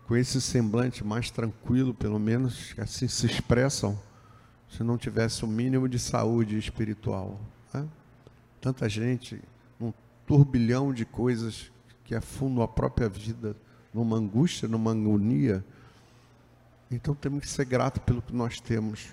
com 0.06 0.16
esse 0.16 0.40
semblante 0.40 1.04
mais 1.04 1.30
tranquilo, 1.30 1.92
pelo 1.92 2.18
menos 2.18 2.74
assim 2.78 3.06
se 3.06 3.26
expressam, 3.26 4.00
se 4.70 4.82
não 4.82 4.96
tivesse 4.96 5.44
o 5.44 5.46
um 5.46 5.50
mínimo 5.50 5.86
de 5.86 5.98
saúde 5.98 6.56
espiritual. 6.56 7.38
Né? 7.74 7.86
Tanta 8.58 8.88
gente, 8.88 9.38
um 9.78 9.92
turbilhão 10.26 10.94
de 10.94 11.04
coisas 11.04 11.70
que 12.08 12.14
afundam 12.14 12.62
a 12.62 12.68
própria 12.68 13.06
vida 13.06 13.54
numa 13.92 14.16
angústia, 14.16 14.66
numa 14.66 14.92
agonia. 14.92 15.62
Então 16.90 17.14
temos 17.14 17.40
que 17.42 17.48
ser 17.50 17.66
gratos 17.66 18.02
pelo 18.02 18.22
que 18.22 18.34
nós 18.34 18.58
temos. 18.58 19.08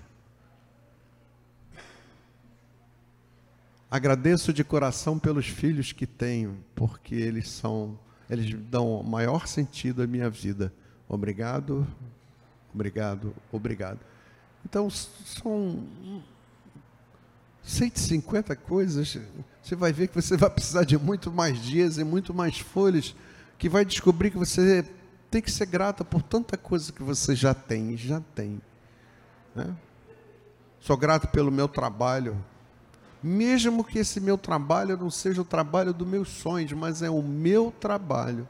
Agradeço 3.92 4.54
de 4.54 4.64
coração 4.64 5.20
pelos 5.20 5.46
filhos 5.46 5.92
que 5.92 6.08
tenho, 6.08 6.58
porque 6.74 7.16
eles 7.16 7.50
são, 7.50 8.00
eles 8.30 8.54
dão 8.70 9.04
maior 9.04 9.46
sentido 9.46 10.02
à 10.02 10.08
minha 10.08 10.30
vida. 10.30 10.74
Obrigado, 11.06 11.86
obrigado, 12.74 13.36
obrigado. 13.52 14.00
Então, 14.64 14.90
são 14.90 15.86
150 17.66 18.56
coisas. 18.56 19.18
Você 19.62 19.76
vai 19.76 19.92
ver 19.92 20.08
que 20.08 20.16
você 20.22 20.38
vai 20.38 20.50
precisar 20.50 20.84
de 20.84 20.98
muito 20.98 21.32
mais 21.32 21.60
dias 21.60 21.98
e 21.98 22.04
muito 22.04 22.34
mais 22.34 22.60
folhas, 22.60 23.16
que 23.58 23.68
vai 23.68 23.84
descobrir 23.84 24.30
que 24.30 24.38
você 24.38 24.86
tem 25.32 25.42
que 25.42 25.52
ser 25.52 25.66
grata 25.66 26.06
por 26.06 26.22
tanta 26.22 26.56
coisa 26.56 26.94
que 26.94 27.02
você 27.02 27.36
já 27.36 27.54
tem, 27.54 27.98
já 27.98 28.22
tem. 28.36 28.62
Né? 29.56 29.76
Sou 30.80 30.96
grato 30.96 31.28
pelo 31.30 31.52
meu 31.52 31.68
trabalho, 31.68 32.38
mesmo 33.24 33.84
que 33.84 33.98
esse 33.98 34.20
meu 34.20 34.38
trabalho 34.38 34.96
não 34.96 35.10
seja 35.10 35.42
o 35.42 35.46
trabalho 35.46 35.92
dos 35.92 36.08
meus 36.08 36.30
sonhos, 36.30 36.74
mas 36.74 37.02
é 37.02 37.10
o 37.10 37.24
meu 37.24 37.72
trabalho 37.72 38.48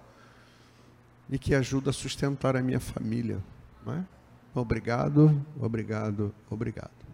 e 1.30 1.40
que 1.40 1.56
ajuda 1.56 1.92
a 1.92 1.94
sustentar 1.94 2.58
a 2.58 2.62
minha 2.62 2.80
família. 2.80 3.42
É? 3.88 4.04
Obrigado, 4.54 5.42
obrigado, 5.60 6.36
obrigado. 6.50 7.05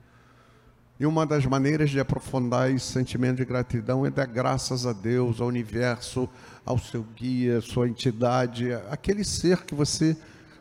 E 1.01 1.05
uma 1.07 1.25
das 1.25 1.47
maneiras 1.47 1.89
de 1.89 1.99
aprofundar 1.99 2.69
esse 2.69 2.85
sentimento 2.85 3.37
de 3.37 3.45
gratidão 3.45 4.05
é 4.05 4.11
dar 4.11 4.27
graças 4.27 4.85
a 4.85 4.93
Deus, 4.93 5.41
ao 5.41 5.47
universo, 5.47 6.29
ao 6.63 6.77
seu 6.77 7.01
guia, 7.01 7.59
sua 7.59 7.89
entidade, 7.89 8.71
aquele 8.87 9.23
ser 9.23 9.63
que 9.65 9.73
você, 9.73 10.15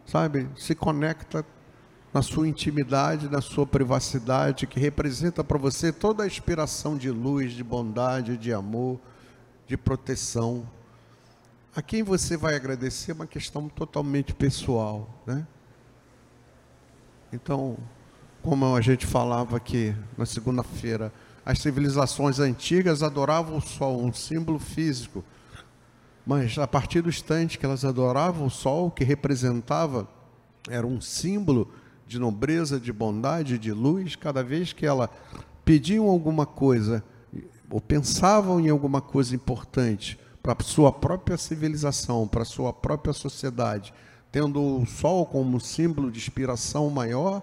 sabe, 0.06 0.48
se 0.56 0.74
conecta 0.74 1.44
na 2.10 2.22
sua 2.22 2.48
intimidade, 2.48 3.28
na 3.28 3.42
sua 3.42 3.66
privacidade, 3.66 4.66
que 4.66 4.80
representa 4.80 5.44
para 5.44 5.58
você 5.58 5.92
toda 5.92 6.22
a 6.22 6.26
inspiração 6.26 6.96
de 6.96 7.10
luz, 7.10 7.52
de 7.52 7.62
bondade, 7.62 8.38
de 8.38 8.50
amor, 8.50 8.98
de 9.66 9.76
proteção. 9.76 10.66
A 11.76 11.82
quem 11.82 12.02
você 12.02 12.38
vai 12.38 12.56
agradecer 12.56 13.10
é 13.10 13.14
uma 13.14 13.26
questão 13.26 13.68
totalmente 13.68 14.32
pessoal, 14.32 15.22
né? 15.26 15.46
Então, 17.30 17.76
como 18.42 18.74
a 18.74 18.80
gente 18.80 19.06
falava 19.06 19.56
aqui 19.56 19.94
na 20.16 20.24
segunda-feira, 20.24 21.12
as 21.44 21.58
civilizações 21.58 22.38
antigas 22.38 23.02
adoravam 23.02 23.58
o 23.58 23.60
sol, 23.60 24.02
um 24.02 24.12
símbolo 24.12 24.58
físico. 24.58 25.24
Mas 26.26 26.56
a 26.58 26.66
partir 26.66 27.00
do 27.02 27.08
instante 27.08 27.58
que 27.58 27.66
elas 27.66 27.84
adoravam 27.84 28.46
o 28.46 28.50
sol, 28.50 28.90
que 28.90 29.04
representava, 29.04 30.08
era 30.68 30.86
um 30.86 31.00
símbolo 31.00 31.70
de 32.06 32.18
nobreza, 32.18 32.78
de 32.78 32.92
bondade, 32.92 33.58
de 33.58 33.72
luz, 33.72 34.16
cada 34.16 34.42
vez 34.42 34.72
que 34.72 34.86
ela 34.86 35.10
pediam 35.64 36.08
alguma 36.08 36.46
coisa 36.46 37.04
ou 37.70 37.80
pensavam 37.80 38.58
em 38.60 38.68
alguma 38.68 39.00
coisa 39.00 39.34
importante 39.34 40.18
para 40.42 40.56
sua 40.64 40.90
própria 40.90 41.36
civilização, 41.36 42.26
para 42.26 42.44
sua 42.44 42.72
própria 42.72 43.12
sociedade, 43.12 43.92
tendo 44.32 44.60
o 44.60 44.86
sol 44.86 45.24
como 45.26 45.60
símbolo 45.60 46.10
de 46.10 46.18
inspiração 46.18 46.90
maior, 46.90 47.42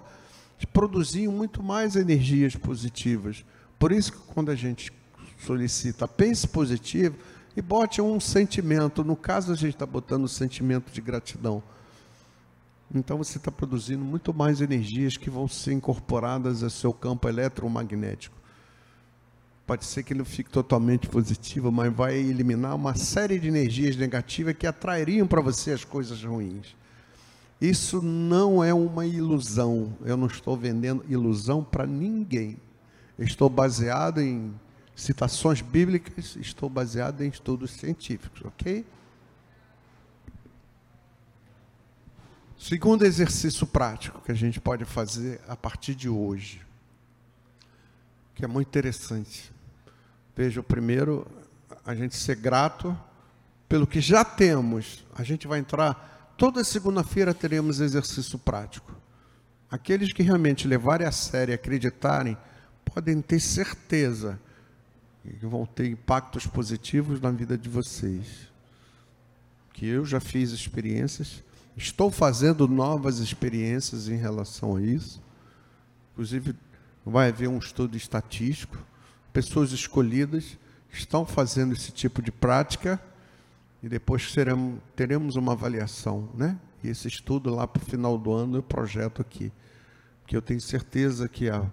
produziam 0.65 1.31
muito 1.31 1.61
mais 1.61 1.95
energias 1.95 2.55
positivas. 2.55 3.45
Por 3.77 3.91
isso 3.91 4.11
que 4.11 4.19
quando 4.33 4.49
a 4.49 4.55
gente 4.55 4.91
solicita 5.37 6.07
pense 6.07 6.47
positivo 6.47 7.15
e 7.55 7.61
bote 7.61 8.01
um 8.01 8.19
sentimento, 8.19 9.03
no 9.03 9.15
caso 9.15 9.51
a 9.51 9.55
gente 9.55 9.75
está 9.75 9.85
botando 9.85 10.23
o 10.23 10.29
sentimento 10.29 10.91
de 10.91 11.01
gratidão. 11.01 11.61
Então 12.93 13.17
você 13.17 13.37
está 13.37 13.51
produzindo 13.51 14.03
muito 14.03 14.33
mais 14.33 14.61
energias 14.61 15.17
que 15.17 15.29
vão 15.29 15.47
ser 15.47 15.73
incorporadas 15.73 16.63
ao 16.63 16.69
seu 16.69 16.93
campo 16.93 17.27
eletromagnético. 17.27 18.37
Pode 19.65 19.83
ser 19.83 20.03
que 20.03 20.13
ele 20.13 20.23
fique 20.23 20.49
totalmente 20.49 21.09
positivo, 21.09 21.69
mas 21.69 21.93
vai 21.93 22.15
eliminar 22.15 22.73
uma 22.73 22.95
série 22.95 23.37
de 23.37 23.49
energias 23.49 23.97
negativas 23.97 24.55
que 24.57 24.65
atrairiam 24.65 25.27
para 25.27 25.41
você 25.41 25.71
as 25.71 25.83
coisas 25.83 26.23
ruins. 26.23 26.73
Isso 27.59 28.01
não 28.01 28.63
é 28.63 28.73
uma 28.73 29.05
ilusão. 29.05 29.97
Eu 30.01 30.15
não 30.15 30.27
estou 30.27 30.55
vendendo 30.55 31.03
ilusão 31.09 31.63
para 31.63 31.85
ninguém. 31.85 32.57
estou 33.17 33.49
baseado 33.49 34.21
em 34.21 34.53
citações 34.95 35.61
bíblicas, 35.61 36.35
estou 36.35 36.69
baseado 36.69 37.21
em 37.21 37.29
estudos 37.29 37.71
científicos, 37.71 38.41
ok? 38.43 38.85
Segundo 42.59 43.05
exercício 43.05 43.67
prático 43.67 44.19
que 44.21 44.31
a 44.31 44.35
gente 44.35 44.59
pode 44.59 44.83
fazer 44.83 45.39
a 45.47 45.55
partir 45.55 45.93
de 45.93 46.09
hoje, 46.09 46.65
que 48.33 48.43
é 48.43 48.47
muito 48.47 48.67
interessante. 48.67 49.51
Veja, 50.35 50.59
o 50.59 50.63
primeiro, 50.63 51.27
a 51.85 51.93
gente 51.93 52.15
ser 52.15 52.35
grato 52.35 52.97
pelo 53.69 53.85
que 53.85 54.01
já 54.01 54.25
temos. 54.25 55.05
A 55.15 55.23
gente 55.23 55.47
vai 55.47 55.59
entrar, 55.59 56.16
toda 56.37 56.63
segunda-feira 56.63 57.33
teremos 57.33 57.79
exercício 57.79 58.37
prático. 58.37 58.95
Aqueles 59.69 60.13
que 60.13 60.23
realmente 60.23 60.67
levarem 60.67 61.05
a 61.05 61.11
sério 61.11 61.51
e 61.51 61.55
acreditarem, 61.55 62.37
podem 62.85 63.21
ter 63.21 63.39
certeza 63.39 64.39
que 65.21 65.45
vão 65.45 65.65
ter 65.65 65.87
impactos 65.87 66.47
positivos 66.47 67.19
na 67.19 67.31
vida 67.31 67.57
de 67.57 67.67
vocês. 67.67 68.49
Que 69.73 69.85
eu 69.85 70.05
já 70.05 70.19
fiz 70.19 70.51
experiências, 70.51 71.43
estou 71.75 72.09
fazendo 72.09 72.67
novas 72.67 73.19
experiências 73.19 74.07
em 74.07 74.15
relação 74.15 74.77
a 74.77 74.81
isso. 74.81 75.21
Inclusive, 76.13 76.55
vai 77.05 77.29
haver 77.29 77.49
um 77.49 77.57
estudo 77.57 77.97
estatístico 77.97 78.77
pessoas 79.37 79.71
escolhidas 79.71 80.57
estão 80.91 81.23
fazendo 81.23 81.71
esse 81.71 81.91
tipo 81.91 82.23
de 82.23 82.31
prática 82.31 82.99
e 83.81 83.89
depois 83.89 84.31
seremos, 84.31 84.79
teremos 84.95 85.35
uma 85.35 85.53
avaliação, 85.53 86.29
né? 86.33 86.57
E 86.83 86.89
esse 86.89 87.07
estudo 87.07 87.53
lá 87.53 87.67
para 87.67 87.81
o 87.81 87.85
final 87.85 88.17
do 88.17 88.31
ano 88.31 88.57
eu 88.57 88.63
projeto 88.63 89.21
aqui, 89.21 89.51
que 90.25 90.35
eu 90.35 90.41
tenho 90.41 90.61
certeza 90.61 91.27
que 91.27 91.49
a, 91.49 91.65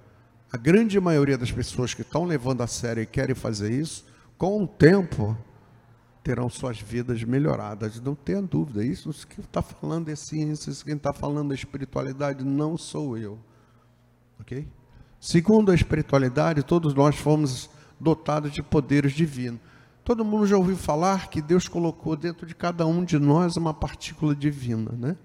a 0.52 0.56
grande 0.56 0.99
maioria 1.00 1.37
das 1.37 1.50
pessoas 1.50 1.94
que 1.94 2.02
estão 2.02 2.25
levando 2.25 2.62
a 2.62 2.66
sério 2.66 3.02
e 3.02 3.06
querem 3.06 3.34
fazer 3.34 3.73
isso, 3.73 4.04
com 4.38 4.62
o 4.62 4.66
tempo 4.66 5.37
terão 6.23 6.49
suas 6.49 6.80
vidas 6.80 7.23
melhoradas, 7.23 8.00
não 8.00 8.14
tenha 8.14 8.40
dúvida. 8.40 8.82
Isso 8.82 9.12
que 9.26 9.40
está 9.40 9.61
falando 9.61 10.08
é 10.08 10.16
ciência, 10.16 10.70
isso 10.70 10.84
quem 10.84 10.96
está 10.96 11.12
falando 11.12 11.52
é 11.52 11.54
espiritualidade 11.54 12.42
não 12.44 12.78
sou 12.78 13.18
eu, 13.18 13.38
ok? 14.40 14.66
Segundo 15.20 15.70
a 15.70 15.75
espiritualidade, 15.75 16.62
todos 16.62 16.94
nós 16.94 17.16
fomos 17.16 17.70
dotados 18.00 18.52
de 18.52 18.62
poderes 18.62 19.12
divinos. 19.12 19.60
Todo 20.04 20.25
mundo 20.25 20.47
já 20.47 20.56
ouviu 20.56 20.76
falar 20.76 21.28
que 21.28 21.40
Deus 21.40 21.67
colocou 21.67 22.14
dentro 22.14 22.47
de 22.47 22.54
cada 22.54 22.86
um 22.86 23.04
de 23.04 23.19
nós 23.19 23.56
uma 23.56 23.73
partícula 23.73 24.34
divina, 24.34 24.93
né? 24.93 25.17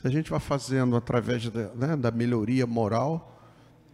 Se 0.00 0.08
a 0.08 0.10
gente 0.10 0.30
vai 0.30 0.40
fazendo 0.40 0.96
através 0.96 1.48
da, 1.48 1.68
né, 1.74 1.96
da 1.96 2.10
melhoria 2.10 2.66
moral, 2.66 3.40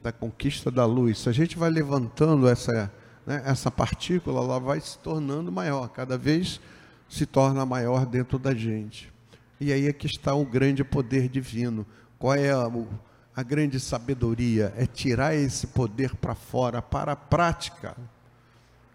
da 0.03 0.11
conquista 0.11 0.71
da 0.71 0.87
luz, 0.87 1.19
se 1.19 1.29
a 1.29 1.33
gente 1.33 1.59
vai 1.59 1.71
levantando 1.71 2.49
essa, 2.49 2.91
né, 3.27 3.43
essa 3.45 3.71
partícula, 3.71 4.41
ela 4.41 4.59
vai 4.59 4.81
se 4.81 4.99
tornando 4.99 5.53
maior, 5.53 5.89
cada 5.89 6.17
vez 6.17 6.61
se 7.09 7.27
torna 7.27 7.67
maior 7.67 8.07
dentro 8.07 8.39
da 8.39 8.55
gente. 8.55 9.13
E 9.61 9.73
aí 9.73 9.87
é 9.87 9.93
que 9.93 10.07
está 10.07 10.35
o 10.35 10.47
grande 10.47 10.83
poder 10.83 11.29
divino. 11.29 11.87
Qual 12.19 12.35
é 12.35 12.57
o 12.57 12.89
a 13.35 13.43
grande 13.43 13.79
sabedoria 13.79 14.73
é 14.77 14.87
tirar 14.87 15.35
esse 15.35 15.69
poder 15.69 16.15
para 16.17 16.35
fora, 16.35 16.83
para 16.83 17.13
a 17.13 17.17
prática. 17.17 17.97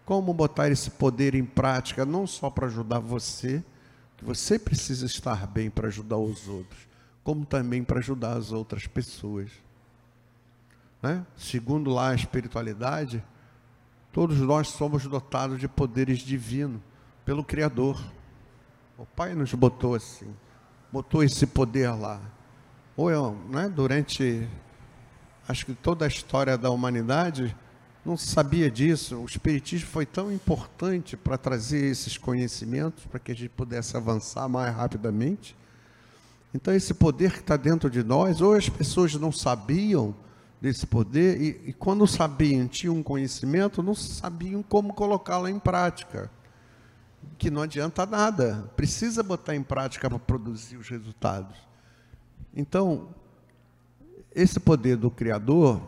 Como 0.06 0.32
botar 0.32 0.70
esse 0.70 0.90
poder 0.90 1.34
em 1.34 1.44
prática, 1.44 2.06
não 2.06 2.26
só 2.26 2.48
para 2.48 2.66
ajudar 2.66 2.98
você, 3.00 3.62
que 4.16 4.24
você 4.24 4.58
precisa 4.58 5.04
estar 5.04 5.46
bem 5.46 5.68
para 5.68 5.88
ajudar 5.88 6.16
os 6.16 6.48
outros, 6.48 6.88
como 7.22 7.44
também 7.44 7.84
para 7.84 7.98
ajudar 7.98 8.38
as 8.38 8.52
outras 8.52 8.86
pessoas. 8.86 9.50
Né? 11.02 11.26
Segundo 11.36 11.90
lá 11.90 12.12
a 12.12 12.14
espiritualidade, 12.14 13.22
todos 14.10 14.38
nós 14.38 14.68
somos 14.68 15.06
dotados 15.06 15.60
de 15.60 15.68
poderes 15.68 16.20
divinos 16.20 16.80
pelo 17.22 17.44
Criador. 17.44 18.02
O 18.96 19.04
Pai 19.04 19.34
nos 19.34 19.52
botou 19.52 19.94
assim, 19.94 20.34
botou 20.90 21.22
esse 21.22 21.46
poder 21.46 21.90
lá 21.90 22.18
ou 22.96 23.10
eu, 23.10 23.32
né, 23.50 23.68
durante 23.68 24.48
acho 25.46 25.66
que 25.66 25.74
toda 25.74 26.06
a 26.06 26.08
história 26.08 26.56
da 26.56 26.70
humanidade, 26.70 27.54
não 28.06 28.16
sabia 28.16 28.70
disso. 28.70 29.16
O 29.16 29.24
Espiritismo 29.24 29.88
foi 29.88 30.06
tão 30.06 30.32
importante 30.32 31.16
para 31.16 31.36
trazer 31.36 31.90
esses 31.90 32.16
conhecimentos, 32.16 33.04
para 33.06 33.18
que 33.18 33.32
a 33.32 33.34
gente 33.34 33.50
pudesse 33.50 33.96
avançar 33.96 34.48
mais 34.48 34.74
rapidamente. 34.74 35.56
Então, 36.54 36.72
esse 36.72 36.94
poder 36.94 37.32
que 37.32 37.40
está 37.40 37.56
dentro 37.56 37.90
de 37.90 38.04
nós, 38.04 38.40
ou 38.40 38.54
as 38.54 38.68
pessoas 38.68 39.12
não 39.16 39.32
sabiam 39.32 40.14
desse 40.60 40.86
poder, 40.86 41.40
e, 41.40 41.70
e 41.70 41.72
quando 41.72 42.06
sabiam, 42.06 42.68
tinham 42.68 42.94
um 42.94 43.02
conhecimento, 43.02 43.82
não 43.82 43.94
sabiam 43.94 44.62
como 44.62 44.94
colocá-lo 44.94 45.48
em 45.48 45.58
prática. 45.58 46.30
Que 47.36 47.50
não 47.50 47.62
adianta 47.62 48.06
nada, 48.06 48.70
precisa 48.76 49.20
botar 49.20 49.56
em 49.56 49.64
prática 49.64 50.08
para 50.08 50.18
produzir 50.18 50.76
os 50.76 50.88
resultados. 50.88 51.56
Então, 52.54 53.08
esse 54.32 54.60
poder 54.60 54.96
do 54.96 55.10
Criador 55.10 55.82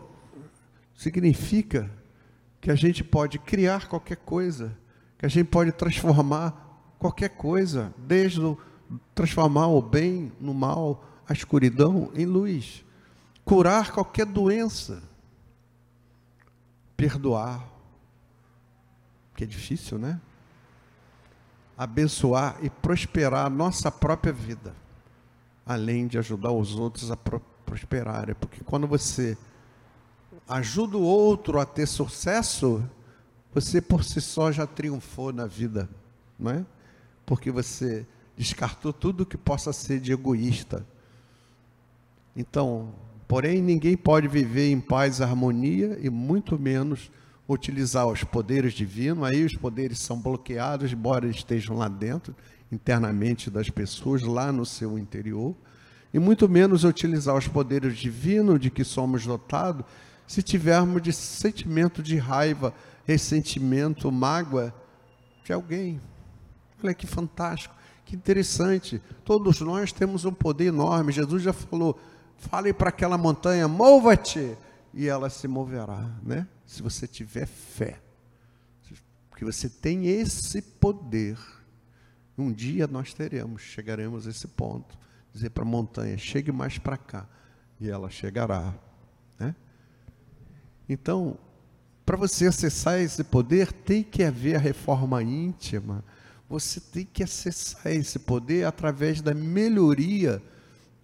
significa 0.96 1.88
que 2.60 2.70
a 2.70 2.74
gente 2.74 3.04
pode 3.04 3.38
criar 3.38 3.88
qualquer 3.88 4.16
coisa, 4.16 4.76
que 5.18 5.26
a 5.26 5.28
gente 5.28 5.46
pode 5.48 5.72
transformar 5.72 6.94
qualquer 6.98 7.30
coisa, 7.30 7.94
desde 7.96 8.40
o, 8.40 8.58
transformar 9.14 9.68
o 9.68 9.80
bem 9.80 10.32
no 10.40 10.52
mal, 10.52 11.04
a 11.28 11.32
escuridão 11.32 12.10
em 12.14 12.26
luz, 12.26 12.84
curar 13.44 13.92
qualquer 13.92 14.26
doença, 14.26 15.02
perdoar, 16.96 17.66
que 19.36 19.44
é 19.44 19.46
difícil, 19.46 19.98
né? 19.98 20.20
Abençoar 21.76 22.56
e 22.60 22.68
prosperar 22.68 23.46
a 23.46 23.50
nossa 23.50 23.90
própria 23.90 24.32
vida 24.32 24.74
além 25.68 26.06
de 26.06 26.16
ajudar 26.16 26.50
os 26.50 26.74
outros 26.74 27.10
a 27.10 27.16
prosperarem. 27.16 28.34
Porque 28.34 28.64
quando 28.64 28.86
você 28.86 29.36
ajuda 30.48 30.96
o 30.96 31.02
outro 31.02 31.60
a 31.60 31.66
ter 31.66 31.86
sucesso, 31.86 32.82
você 33.54 33.80
por 33.80 34.02
si 34.02 34.20
só 34.20 34.50
já 34.50 34.66
triunfou 34.66 35.32
na 35.32 35.46
vida, 35.46 35.88
não 36.38 36.50
é? 36.50 36.64
Porque 37.26 37.50
você 37.50 38.06
descartou 38.36 38.92
tudo 38.92 39.26
que 39.26 39.36
possa 39.36 39.72
ser 39.72 40.00
de 40.00 40.12
egoísta. 40.12 40.86
Então, 42.34 42.94
porém, 43.26 43.60
ninguém 43.60 43.96
pode 43.96 44.28
viver 44.28 44.70
em 44.70 44.80
paz 44.80 45.18
e 45.18 45.22
harmonia 45.22 45.98
e 46.00 46.08
muito 46.08 46.58
menos 46.58 47.10
utilizar 47.48 48.06
os 48.06 48.22
poderes 48.22 48.72
divinos. 48.72 49.24
Aí 49.24 49.44
os 49.44 49.56
poderes 49.56 49.98
são 49.98 50.20
bloqueados, 50.20 50.92
embora 50.92 51.28
estejam 51.28 51.76
lá 51.76 51.88
dentro, 51.88 52.34
internamente 52.70 53.50
das 53.50 53.68
pessoas, 53.68 54.22
lá 54.22 54.52
no 54.52 54.64
seu 54.64 54.98
interior, 54.98 55.54
e 56.12 56.18
muito 56.18 56.48
menos 56.48 56.84
utilizar 56.84 57.36
os 57.36 57.48
poderes 57.48 57.98
divinos 57.98 58.60
de 58.60 58.70
que 58.70 58.84
somos 58.84 59.26
dotados, 59.26 59.84
se 60.28 60.42
tivermos 60.42 61.02
de 61.02 61.12
sentimento 61.12 62.00
de 62.02 62.16
raiva, 62.16 62.72
ressentimento, 63.04 64.12
mágoa 64.12 64.72
de 65.42 65.52
alguém. 65.52 66.00
Olha 66.80 66.94
que 66.94 67.06
fantástico, 67.06 67.74
que 68.04 68.14
interessante. 68.14 69.02
Todos 69.24 69.60
nós 69.60 69.90
temos 69.90 70.24
um 70.24 70.32
poder 70.32 70.66
enorme. 70.66 71.10
Jesus 71.10 71.42
já 71.42 71.52
falou: 71.52 71.98
fale 72.36 72.72
para 72.72 72.90
aquela 72.90 73.18
montanha, 73.18 73.66
mova-te, 73.66 74.56
e 74.94 75.08
ela 75.08 75.28
se 75.28 75.48
moverá, 75.48 76.08
né? 76.22 76.46
Se 76.64 76.82
você 76.82 77.08
tiver 77.08 77.46
fé. 77.46 78.00
Porque 79.30 79.44
você 79.44 79.68
tem 79.68 80.06
esse 80.06 80.60
poder 80.60 81.38
um 82.38 82.52
dia 82.52 82.86
nós 82.86 83.12
teremos, 83.12 83.62
chegaremos 83.62 84.26
a 84.26 84.30
esse 84.30 84.46
ponto, 84.46 84.96
dizer 85.32 85.50
para 85.50 85.64
a 85.64 85.66
montanha, 85.66 86.16
chegue 86.16 86.52
mais 86.52 86.78
para 86.78 86.96
cá, 86.96 87.26
e 87.80 87.90
ela 87.90 88.08
chegará. 88.08 88.72
Então, 90.88 91.36
para 92.06 92.16
você 92.16 92.46
acessar 92.46 92.98
esse 93.00 93.22
poder, 93.22 93.70
tem 93.72 94.02
que 94.02 94.22
haver 94.24 94.56
a 94.56 94.58
reforma 94.58 95.22
íntima, 95.22 96.02
você 96.48 96.80
tem 96.80 97.06
que 97.10 97.22
acessar 97.22 97.92
esse 97.92 98.18
poder 98.18 98.64
através 98.64 99.20
da 99.20 99.34
melhoria 99.34 100.42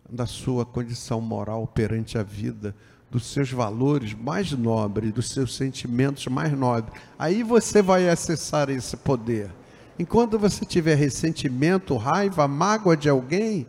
da 0.08 0.26
sua 0.26 0.64
condição 0.64 1.20
moral 1.20 1.66
perante 1.66 2.16
a 2.16 2.22
vida, 2.22 2.74
dos 3.10 3.26
seus 3.26 3.50
valores 3.50 4.14
mais 4.14 4.50
nobres, 4.52 5.12
dos 5.12 5.28
seus 5.30 5.54
sentimentos 5.54 6.26
mais 6.26 6.52
nobres. 6.52 6.98
Aí 7.18 7.42
você 7.42 7.82
vai 7.82 8.08
acessar 8.08 8.70
esse 8.70 8.96
poder. 8.96 9.50
Enquanto 9.98 10.38
você 10.38 10.64
tiver 10.64 10.96
ressentimento, 10.96 11.96
raiva, 11.96 12.48
mágoa 12.48 12.96
de 12.96 13.08
alguém, 13.08 13.66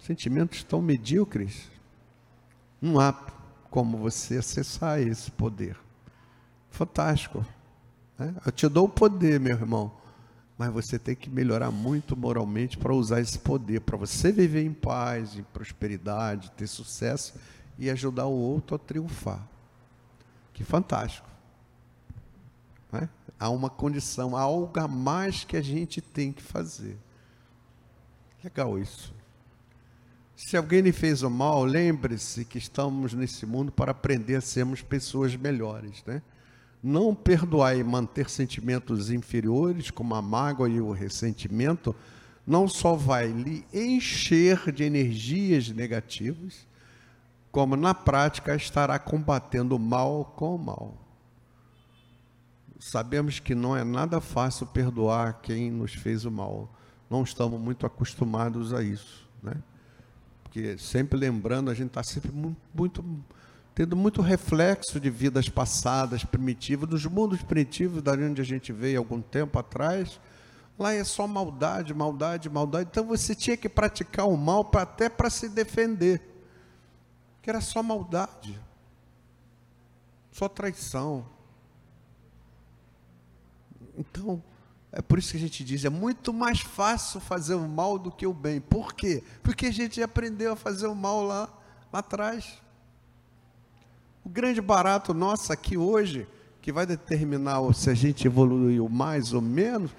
sentimentos 0.00 0.64
tão 0.64 0.82
medíocres, 0.82 1.70
não 2.80 2.98
há 2.98 3.12
como 3.70 3.96
você 3.96 4.38
acessar 4.38 5.00
esse 5.00 5.30
poder. 5.30 5.76
Fantástico. 6.70 7.44
Né? 8.18 8.34
Eu 8.44 8.52
te 8.52 8.68
dou 8.68 8.86
o 8.86 8.88
poder, 8.88 9.38
meu 9.38 9.56
irmão, 9.56 9.92
mas 10.58 10.70
você 10.72 10.98
tem 10.98 11.14
que 11.14 11.30
melhorar 11.30 11.70
muito 11.70 12.16
moralmente 12.16 12.76
para 12.76 12.92
usar 12.92 13.20
esse 13.20 13.38
poder, 13.38 13.80
para 13.80 13.96
você 13.96 14.30
viver 14.30 14.64
em 14.64 14.72
paz, 14.72 15.36
em 15.36 15.42
prosperidade, 15.42 16.50
ter 16.50 16.66
sucesso 16.66 17.34
e 17.78 17.88
ajudar 17.88 18.26
o 18.26 18.36
outro 18.36 18.76
a 18.76 18.78
triunfar. 18.78 19.40
Que 20.52 20.62
fantástico. 20.62 21.28
Né? 22.92 23.08
Há 23.38 23.48
uma 23.48 23.70
condição, 23.70 24.36
há 24.36 24.42
algo 24.42 24.78
a 24.78 24.86
mais 24.86 25.44
que 25.44 25.56
a 25.56 25.62
gente 25.62 26.00
tem 26.00 26.32
que 26.32 26.42
fazer. 26.42 26.98
Legal 28.44 28.78
isso. 28.78 29.14
Se 30.46 30.56
alguém 30.56 30.80
lhe 30.80 30.90
fez 30.90 31.22
o 31.22 31.28
mal, 31.28 31.64
lembre-se 31.64 32.46
que 32.46 32.56
estamos 32.56 33.12
nesse 33.12 33.44
mundo 33.44 33.70
para 33.70 33.90
aprender 33.90 34.36
a 34.36 34.40
sermos 34.40 34.80
pessoas 34.80 35.36
melhores, 35.36 36.02
né? 36.06 36.22
Não 36.82 37.14
perdoar 37.14 37.76
e 37.76 37.84
manter 37.84 38.28
sentimentos 38.30 39.10
inferiores, 39.10 39.90
como 39.90 40.14
a 40.14 40.22
mágoa 40.22 40.68
e 40.68 40.80
o 40.80 40.92
ressentimento, 40.92 41.94
não 42.46 42.66
só 42.66 42.94
vai 42.96 43.28
lhe 43.28 43.66
encher 43.72 44.72
de 44.72 44.82
energias 44.82 45.68
negativas, 45.68 46.66
como 47.52 47.76
na 47.76 47.94
prática 47.94 48.56
estará 48.56 48.98
combatendo 48.98 49.76
o 49.76 49.78
mal 49.78 50.24
com 50.36 50.54
o 50.54 50.58
mal. 50.58 50.94
Sabemos 52.78 53.38
que 53.38 53.54
não 53.54 53.76
é 53.76 53.84
nada 53.84 54.22
fácil 54.22 54.66
perdoar 54.66 55.42
quem 55.42 55.70
nos 55.70 55.92
fez 55.92 56.24
o 56.24 56.30
mal. 56.30 56.74
Não 57.10 57.22
estamos 57.22 57.60
muito 57.60 57.84
acostumados 57.84 58.72
a 58.72 58.82
isso, 58.82 59.28
né? 59.42 59.54
Porque 60.50 60.76
sempre 60.78 61.16
lembrando, 61.16 61.70
a 61.70 61.74
gente 61.74 61.90
está 61.90 62.02
sempre 62.02 62.32
muito, 62.74 63.04
tendo 63.72 63.94
muito 63.94 64.20
reflexo 64.20 64.98
de 64.98 65.08
vidas 65.08 65.48
passadas, 65.48 66.24
primitivas, 66.24 66.88
dos 66.88 67.06
mundos 67.06 67.40
primitivos, 67.40 68.02
da 68.02 68.14
onde 68.14 68.40
a 68.40 68.44
gente 68.44 68.72
veio 68.72 68.98
algum 68.98 69.22
tempo 69.22 69.60
atrás. 69.60 70.18
Lá 70.76 70.92
é 70.92 71.04
só 71.04 71.28
maldade, 71.28 71.94
maldade, 71.94 72.50
maldade. 72.50 72.88
Então 72.90 73.04
você 73.04 73.32
tinha 73.32 73.56
que 73.56 73.68
praticar 73.68 74.26
o 74.26 74.36
mal 74.36 74.64
pra, 74.64 74.82
até 74.82 75.08
para 75.08 75.30
se 75.30 75.48
defender 75.48 76.20
que 77.40 77.48
era 77.48 77.60
só 77.60 77.80
maldade, 77.80 78.60
só 80.32 80.48
traição. 80.48 81.24
Então, 83.96 84.42
é 84.92 85.00
por 85.00 85.18
isso 85.18 85.30
que 85.30 85.36
a 85.36 85.40
gente 85.40 85.62
diz, 85.62 85.84
é 85.84 85.90
muito 85.90 86.32
mais 86.32 86.60
fácil 86.60 87.20
fazer 87.20 87.54
o 87.54 87.68
mal 87.68 87.98
do 87.98 88.10
que 88.10 88.26
o 88.26 88.32
bem. 88.32 88.60
Por 88.60 88.92
quê? 88.92 89.22
Porque 89.42 89.66
a 89.66 89.72
gente 89.72 90.02
aprendeu 90.02 90.52
a 90.52 90.56
fazer 90.56 90.88
o 90.88 90.94
mal 90.94 91.22
lá, 91.22 91.48
lá 91.92 92.00
atrás. 92.00 92.60
O 94.24 94.28
grande 94.28 94.60
barato 94.60 95.14
nosso 95.14 95.52
aqui 95.52 95.76
hoje, 95.76 96.26
que 96.60 96.72
vai 96.72 96.86
determinar 96.86 97.60
se 97.72 97.88
a 97.88 97.94
gente 97.94 98.26
evoluiu 98.26 98.88
mais 98.88 99.32
ou 99.32 99.40
menos, 99.40 99.92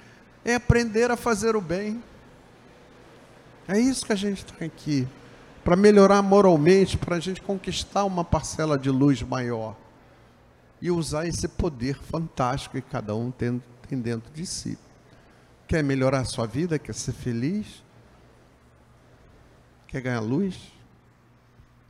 é 0.43 0.55
aprender 0.55 1.09
a 1.09 1.15
fazer 1.15 1.55
o 1.55 1.61
bem. 1.61 2.03
É 3.67 3.79
isso 3.79 4.05
que 4.05 4.11
a 4.11 4.17
gente 4.17 4.43
está 4.43 4.65
aqui 4.65 5.07
para 5.63 5.75
melhorar 5.75 6.21
moralmente, 6.21 6.97
para 6.97 7.15
a 7.15 7.19
gente 7.19 7.39
conquistar 7.41 8.03
uma 8.03 8.25
parcela 8.25 8.77
de 8.77 8.89
luz 8.89 9.21
maior 9.21 9.77
e 10.81 10.89
usar 10.89 11.27
esse 11.27 11.47
poder 11.47 11.95
fantástico 11.95 12.75
que 12.75 12.81
cada 12.81 13.15
um 13.15 13.29
tem, 13.29 13.61
tem 13.91 13.99
dentro 13.99 14.31
de 14.31 14.45
si. 14.45 14.77
Quer 15.67 15.83
melhorar 15.83 16.21
a 16.21 16.25
sua 16.25 16.45
vida? 16.47 16.79
Quer 16.79 16.95
ser 16.95 17.11
feliz? 17.11 17.83
Quer 19.85 20.01
ganhar 20.01 20.21
luz? 20.21 20.71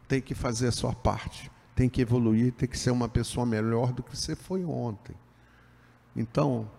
Tem 0.07 0.19
que 0.19 0.33
fazer 0.33 0.67
a 0.67 0.71
sua 0.71 0.93
parte, 0.93 1.49
tem 1.75 1.87
que 1.87 2.01
evoluir, 2.01 2.51
tem 2.53 2.67
que 2.67 2.77
ser 2.77 2.89
uma 2.89 3.07
pessoa 3.07 3.45
melhor 3.45 3.93
do 3.93 4.01
que 4.01 4.17
você 4.17 4.35
foi 4.35 4.65
ontem. 4.65 5.15
Então, 6.15 6.69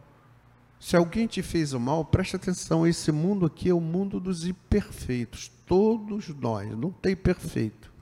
se 0.79 0.97
alguém 0.97 1.29
te 1.29 1.41
fez 1.41 1.73
o 1.73 1.81
mal, 1.81 2.05
preste 2.05 2.35
atenção, 2.35 2.85
esse 2.87 3.13
mundo 3.13 3.47
aqui 3.47 3.71
é 3.71 3.75
o 3.75 3.81
mundo 3.81 4.19
dos 4.19 4.45
imperfeitos 4.45 5.51
todos 5.67 6.29
nós, 6.29 6.77
não 6.77 6.91
tem 6.91 7.15
perfeito. 7.15 7.93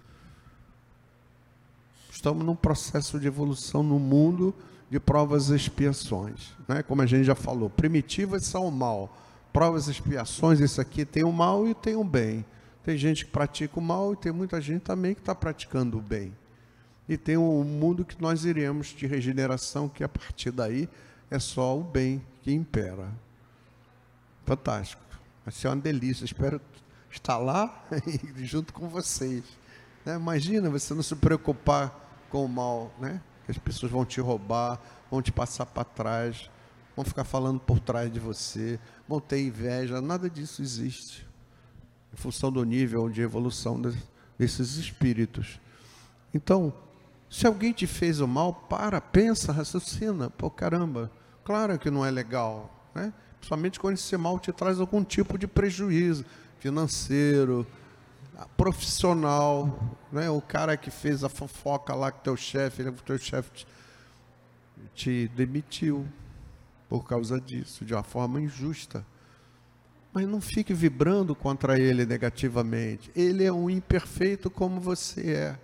Estamos 2.10 2.44
num 2.44 2.56
processo 2.56 3.20
de 3.20 3.26
evolução 3.26 3.82
no 3.82 3.98
mundo 3.98 4.54
de 4.90 4.98
provas 4.98 5.48
e 5.48 5.54
expiações. 5.54 6.52
Né? 6.66 6.82
Como 6.82 7.00
a 7.00 7.06
gente 7.06 7.24
já 7.24 7.36
falou, 7.36 7.70
primitivas 7.70 8.44
são 8.44 8.66
o 8.66 8.72
mal. 8.72 9.16
Provas 9.52 9.86
e 9.86 9.92
expiações, 9.92 10.58
isso 10.60 10.80
aqui 10.80 11.04
tem 11.04 11.24
o 11.24 11.32
mal 11.32 11.66
e 11.68 11.74
tem 11.74 11.94
o 11.94 12.04
bem. 12.04 12.44
Tem 12.82 12.96
gente 12.96 13.24
que 13.24 13.30
pratica 13.30 13.78
o 13.78 13.82
mal 13.82 14.12
e 14.12 14.16
tem 14.16 14.32
muita 14.32 14.60
gente 14.60 14.82
também 14.82 15.14
que 15.14 15.20
está 15.20 15.34
praticando 15.34 15.98
o 15.98 16.02
bem. 16.02 16.36
E 17.08 17.16
tem 17.16 17.36
o 17.36 17.64
mundo 17.64 18.04
que 18.04 18.20
nós 18.20 18.44
iremos 18.44 18.88
de 18.88 19.06
regeneração, 19.06 19.88
que 19.88 20.02
a 20.02 20.08
partir 20.08 20.50
daí 20.50 20.88
é 21.30 21.38
só 21.38 21.78
o 21.78 21.82
bem 21.82 22.22
que 22.42 22.52
impera. 22.52 23.08
Fantástico. 24.44 25.02
Vai 25.44 25.52
ser 25.52 25.68
uma 25.68 25.76
delícia. 25.76 26.24
Espero 26.24 26.60
estar 27.10 27.38
lá 27.38 27.84
junto 28.38 28.72
com 28.72 28.88
vocês. 28.88 29.44
Né? 30.04 30.14
Imagina 30.14 30.70
você 30.70 30.94
não 30.94 31.02
se 31.02 31.14
preocupar 31.16 32.26
com 32.30 32.44
o 32.44 32.48
mal, 32.48 32.92
né? 32.98 33.20
As 33.50 33.58
pessoas 33.58 33.90
vão 33.90 34.04
te 34.04 34.20
roubar, 34.20 34.80
vão 35.10 35.20
te 35.20 35.32
passar 35.32 35.66
para 35.66 35.84
trás, 35.84 36.50
vão 36.94 37.04
ficar 37.04 37.24
falando 37.24 37.60
por 37.60 37.80
trás 37.80 38.12
de 38.12 38.18
você, 38.20 38.78
vão 39.08 39.20
ter 39.20 39.40
inveja, 39.42 40.00
nada 40.00 40.28
disso 40.28 40.62
existe. 40.62 41.26
Em 42.12 42.16
função 42.16 42.50
do 42.50 42.64
nível 42.64 43.08
de 43.08 43.20
evolução 43.20 43.80
desses 44.38 44.76
espíritos. 44.76 45.60
Então, 46.34 46.72
se 47.30 47.46
alguém 47.46 47.72
te 47.72 47.86
fez 47.86 48.20
o 48.20 48.26
mal, 48.26 48.52
para, 48.52 49.00
pensa, 49.00 49.52
raciocina. 49.52 50.30
Pô, 50.30 50.50
caramba, 50.50 51.10
claro 51.44 51.78
que 51.78 51.90
não 51.90 52.04
é 52.04 52.10
legal. 52.10 52.90
Né? 52.92 53.12
Principalmente 53.38 53.78
quando 53.78 53.94
esse 53.94 54.16
mal 54.16 54.38
te 54.38 54.52
traz 54.52 54.80
algum 54.80 55.04
tipo 55.04 55.38
de 55.38 55.46
prejuízo 55.46 56.24
financeiro, 56.58 57.66
profissional, 58.56 59.98
né? 60.10 60.30
O 60.30 60.40
cara 60.40 60.76
que 60.76 60.90
fez 60.90 61.22
a 61.24 61.28
fofoca 61.28 61.94
lá 61.94 62.10
com 62.10 62.20
teu 62.20 62.36
chefe, 62.36 62.82
o 62.82 62.92
teu 62.92 63.18
chefe 63.18 63.50
te, 63.52 63.66
te 64.94 65.28
demitiu 65.34 66.06
por 66.88 67.06
causa 67.06 67.40
disso, 67.40 67.84
de 67.84 67.94
uma 67.94 68.02
forma 68.02 68.40
injusta. 68.40 69.06
Mas 70.12 70.26
não 70.26 70.40
fique 70.40 70.74
vibrando 70.74 71.34
contra 71.34 71.78
ele 71.78 72.04
negativamente. 72.04 73.10
Ele 73.14 73.44
é 73.44 73.52
um 73.52 73.70
imperfeito 73.70 74.50
como 74.50 74.80
você 74.80 75.32
é. 75.32 75.58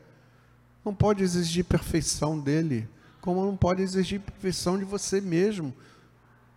Não 0.84 0.94
pode 0.94 1.24
exigir 1.24 1.64
perfeição 1.64 2.38
dele, 2.38 2.88
como 3.20 3.44
não 3.44 3.56
pode 3.56 3.82
exigir 3.82 4.20
perfeição 4.20 4.78
de 4.78 4.84
você 4.84 5.20
mesmo. 5.20 5.74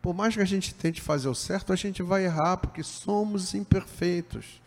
Por 0.01 0.13
mais 0.13 0.35
que 0.35 0.41
a 0.41 0.45
gente 0.45 0.73
tente 0.75 1.01
fazer 1.01 1.27
o 1.27 1.35
certo, 1.35 1.73
a 1.73 1.75
gente 1.75 2.03
vai 2.03 2.25
errar, 2.25 2.57
porque 2.57 2.83
somos 2.83 3.55
imperfeitos. 3.55 4.61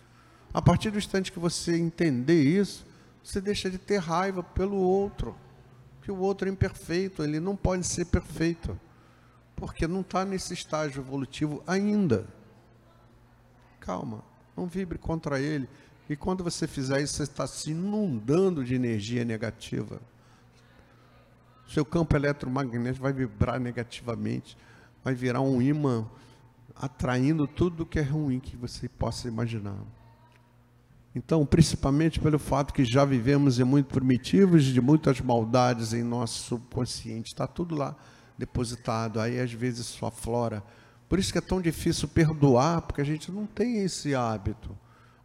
A 0.52 0.60
partir 0.60 0.90
do 0.90 0.98
instante 0.98 1.32
que 1.32 1.38
você 1.38 1.76
entender 1.76 2.42
isso, 2.42 2.86
você 3.22 3.40
deixa 3.40 3.70
de 3.70 3.78
ter 3.78 3.98
raiva 3.98 4.42
pelo 4.42 4.76
outro. 4.76 5.34
Que 6.02 6.10
o 6.10 6.18
outro 6.18 6.48
é 6.48 6.52
imperfeito, 6.52 7.22
ele 7.22 7.40
não 7.40 7.56
pode 7.56 7.86
ser 7.86 8.06
perfeito. 8.06 8.78
Porque 9.56 9.86
não 9.86 10.00
está 10.00 10.24
nesse 10.24 10.52
estágio 10.52 11.00
evolutivo 11.00 11.62
ainda. 11.66 12.26
Calma, 13.80 14.22
não 14.56 14.66
vibre 14.66 14.98
contra 14.98 15.40
ele. 15.40 15.68
E 16.08 16.16
quando 16.16 16.44
você 16.44 16.66
fizer 16.66 17.00
isso, 17.00 17.14
você 17.14 17.22
está 17.22 17.46
se 17.46 17.70
inundando 17.70 18.64
de 18.64 18.74
energia 18.74 19.24
negativa. 19.24 20.00
Seu 21.68 21.84
campo 21.84 22.16
eletromagnético 22.16 23.02
vai 23.02 23.12
vibrar 23.12 23.58
negativamente 23.58 24.56
vai 25.02 25.14
virar 25.14 25.40
um 25.40 25.60
imã 25.60 26.06
atraindo 26.74 27.46
tudo 27.46 27.84
que 27.84 27.98
é 27.98 28.02
ruim 28.02 28.40
que 28.40 28.56
você 28.56 28.88
possa 28.88 29.28
imaginar. 29.28 29.76
Então, 31.14 31.44
principalmente 31.44 32.18
pelo 32.18 32.38
fato 32.38 32.72
que 32.72 32.84
já 32.84 33.04
vivemos 33.04 33.60
em 33.60 33.64
muito 33.64 33.92
primitivos, 33.92 34.64
de 34.64 34.80
muitas 34.80 35.20
maldades 35.20 35.92
em 35.92 36.02
nosso 36.02 36.42
subconsciente, 36.44 37.32
está 37.32 37.46
tudo 37.46 37.74
lá 37.74 37.94
depositado, 38.38 39.20
aí 39.20 39.38
às 39.38 39.52
vezes 39.52 39.86
só 39.86 40.06
aflora. 40.06 40.62
Por 41.08 41.18
isso 41.18 41.30
que 41.30 41.38
é 41.38 41.42
tão 41.42 41.60
difícil 41.60 42.08
perdoar, 42.08 42.80
porque 42.82 43.02
a 43.02 43.04
gente 43.04 43.30
não 43.30 43.44
tem 43.44 43.82
esse 43.84 44.14
hábito. 44.14 44.76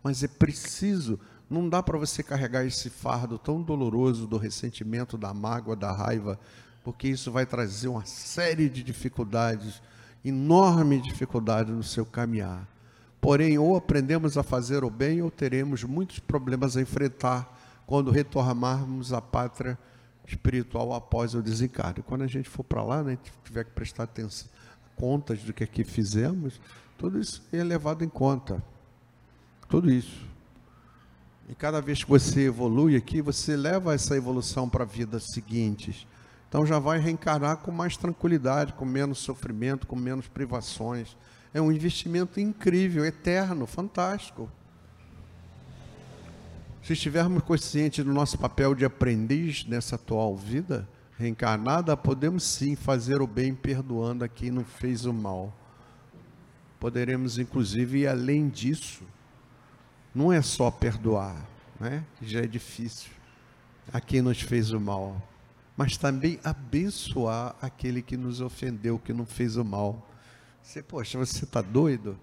Mas 0.03 0.21
é 0.23 0.27
preciso, 0.27 1.17
não 1.49 1.69
dá 1.69 1.81
para 1.81 1.97
você 1.97 2.21
carregar 2.21 2.65
esse 2.65 2.89
fardo 2.89 3.39
tão 3.39 3.61
doloroso 3.61 4.27
do 4.27 4.37
ressentimento, 4.37 5.17
da 5.17 5.33
mágoa, 5.33 5.75
da 5.75 5.91
raiva, 5.91 6.37
porque 6.83 7.07
isso 7.07 7.31
vai 7.31 7.45
trazer 7.45 7.87
uma 7.87 8.05
série 8.05 8.69
de 8.69 8.83
dificuldades, 8.83 9.81
enorme 10.23 11.01
dificuldade 11.01 11.71
no 11.71 11.83
seu 11.83 12.05
caminhar. 12.05 12.67
Porém, 13.19 13.57
ou 13.57 13.75
aprendemos 13.75 14.37
a 14.37 14.43
fazer 14.43 14.83
o 14.83 14.89
bem, 14.89 15.21
ou 15.21 15.31
teremos 15.31 15.83
muitos 15.83 16.19
problemas 16.19 16.77
a 16.77 16.81
enfrentar 16.81 17.57
quando 17.85 18.11
retornarmos 18.11 19.13
à 19.13 19.21
pátria 19.21 19.77
espiritual 20.27 20.93
após 20.93 21.33
o 21.33 21.41
desencarne. 21.41 22.03
Quando 22.03 22.23
a 22.23 22.27
gente 22.27 22.49
for 22.49 22.63
para 22.63 22.83
lá, 22.83 23.01
né, 23.01 23.17
tiver 23.43 23.63
que 23.63 23.71
prestar 23.71 24.03
atenção, 24.03 24.47
contas 24.95 25.41
do 25.43 25.53
que 25.53 25.63
aqui 25.63 25.83
fizemos, 25.83 26.59
tudo 26.97 27.19
isso 27.19 27.41
é 27.51 27.63
levado 27.63 28.03
em 28.03 28.09
conta. 28.09 28.61
Tudo 29.69 29.91
isso. 29.91 30.25
E 31.49 31.55
cada 31.55 31.79
vez 31.79 32.03
que 32.03 32.09
você 32.09 32.47
evolui 32.47 32.95
aqui, 32.95 33.21
você 33.21 33.55
leva 33.55 33.93
essa 33.93 34.17
evolução 34.17 34.67
para 34.67 34.83
a 34.83 34.87
vida 34.87 35.19
seguinte. 35.19 36.07
Então 36.49 36.65
já 36.65 36.79
vai 36.79 36.99
reencarnar 36.99 37.57
com 37.57 37.71
mais 37.71 37.95
tranquilidade, 37.95 38.73
com 38.73 38.85
menos 38.85 39.19
sofrimento, 39.19 39.87
com 39.87 39.95
menos 39.95 40.27
privações. 40.27 41.15
É 41.53 41.61
um 41.61 41.71
investimento 41.71 42.39
incrível, 42.39 43.05
eterno, 43.05 43.65
fantástico. 43.65 44.51
Se 46.83 46.93
estivermos 46.93 47.43
conscientes 47.43 48.03
do 48.03 48.13
nosso 48.13 48.37
papel 48.37 48.73
de 48.75 48.85
aprendiz 48.85 49.65
nessa 49.65 49.95
atual 49.95 50.35
vida 50.35 50.87
reencarnada, 51.17 51.97
podemos 51.97 52.43
sim 52.43 52.75
fazer 52.75 53.21
o 53.21 53.27
bem 53.27 53.53
perdoando 53.53 54.23
a 54.23 54.27
quem 54.27 54.51
não 54.51 54.63
fez 54.63 55.05
o 55.05 55.13
mal. 55.13 55.53
Poderemos, 56.79 57.39
inclusive, 57.39 57.99
ir 57.99 58.07
além 58.07 58.47
disso. 58.47 59.03
Não 60.13 60.31
é 60.31 60.41
só 60.41 60.69
perdoar, 60.69 61.47
né? 61.79 62.03
já 62.21 62.39
é 62.39 62.47
difícil, 62.47 63.11
a 63.91 63.99
quem 63.99 64.21
nos 64.21 64.41
fez 64.41 64.71
o 64.71 64.79
mal 64.79 65.21
mas 65.77 65.95
também 65.95 66.39
abençoar 66.43 67.55
aquele 67.61 68.01
que 68.01 68.17
nos 68.17 68.41
ofendeu, 68.41 68.97
que 68.97 69.13
não 69.13 69.27
fez 69.27 69.57
o 69.57 69.63
mal. 69.63 70.06
Você, 70.67 70.83
poxa, 70.83 71.17
você 71.17 71.45
está 71.45 71.61
doido? 71.61 72.19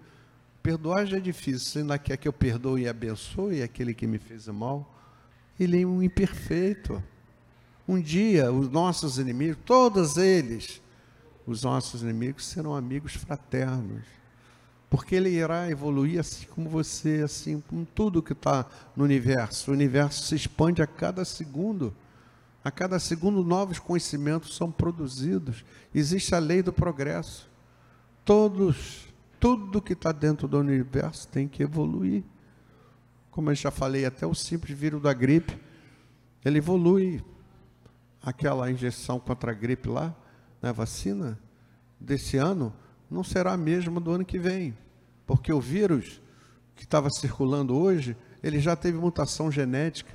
Perdoar 0.61 1.07
já 1.07 1.17
é 1.17 1.19
difícil, 1.19 1.67
você 1.67 1.79
ainda 1.79 1.97
quer 1.97 2.15
que 2.15 2.27
eu 2.27 2.31
perdoe 2.31 2.83
e 2.83 2.87
abençoe 2.87 3.63
aquele 3.63 3.91
que 3.91 4.05
me 4.05 4.19
fez 4.19 4.47
mal? 4.47 4.87
Ele 5.59 5.81
é 5.81 5.85
um 5.85 6.03
imperfeito. 6.03 7.01
Um 7.87 7.99
dia, 7.99 8.51
os 8.51 8.69
nossos 8.69 9.17
inimigos, 9.17 9.57
todos 9.65 10.17
eles, 10.17 10.79
os 11.47 11.63
nossos 11.63 12.03
inimigos 12.03 12.45
serão 12.45 12.75
amigos 12.75 13.15
fraternos. 13.15 14.03
Porque 14.91 15.15
ele 15.15 15.29
irá 15.29 15.67
evoluir 15.67 16.19
assim 16.19 16.45
como 16.45 16.69
você, 16.69 17.23
assim 17.25 17.59
como 17.61 17.83
tudo 17.95 18.21
que 18.21 18.33
está 18.33 18.67
no 18.95 19.05
universo. 19.05 19.71
O 19.71 19.73
universo 19.73 20.23
se 20.23 20.35
expande 20.35 20.83
a 20.83 20.87
cada 20.87 21.25
segundo. 21.25 21.95
A 22.63 22.69
cada 22.69 22.99
segundo, 22.99 23.43
novos 23.43 23.79
conhecimentos 23.79 24.55
são 24.55 24.71
produzidos. 24.71 25.65
Existe 25.95 26.35
a 26.35 26.39
lei 26.39 26.61
do 26.61 26.71
progresso. 26.71 27.54
Todos, 28.25 29.07
tudo 29.39 29.81
que 29.81 29.93
está 29.93 30.11
dentro 30.11 30.47
do 30.47 30.57
universo 30.57 31.27
tem 31.27 31.47
que 31.47 31.61
evoluir. 31.61 32.23
Como 33.29 33.51
eu 33.51 33.55
já 33.55 33.69
falei, 33.69 34.03
até 34.03 34.25
o 34.25 34.33
simples 34.33 34.77
vírus 34.77 35.01
da 35.01 35.13
gripe, 35.13 35.57
ele 36.43 36.57
evolui. 36.57 37.23
Aquela 38.21 38.71
injeção 38.71 39.19
contra 39.19 39.51
a 39.51 39.53
gripe 39.53 39.87
lá, 39.87 40.15
na 40.59 40.69
né, 40.69 40.73
vacina 40.73 41.39
desse 41.99 42.37
ano, 42.37 42.73
não 43.09 43.23
será 43.23 43.53
a 43.53 43.57
mesma 43.57 44.01
do 44.01 44.09
ano 44.09 44.25
que 44.25 44.39
vem. 44.39 44.75
Porque 45.27 45.53
o 45.53 45.61
vírus 45.61 46.19
que 46.75 46.83
estava 46.83 47.09
circulando 47.11 47.77
hoje, 47.77 48.17
ele 48.41 48.59
já 48.59 48.75
teve 48.75 48.97
mutação 48.97 49.51
genética 49.51 50.11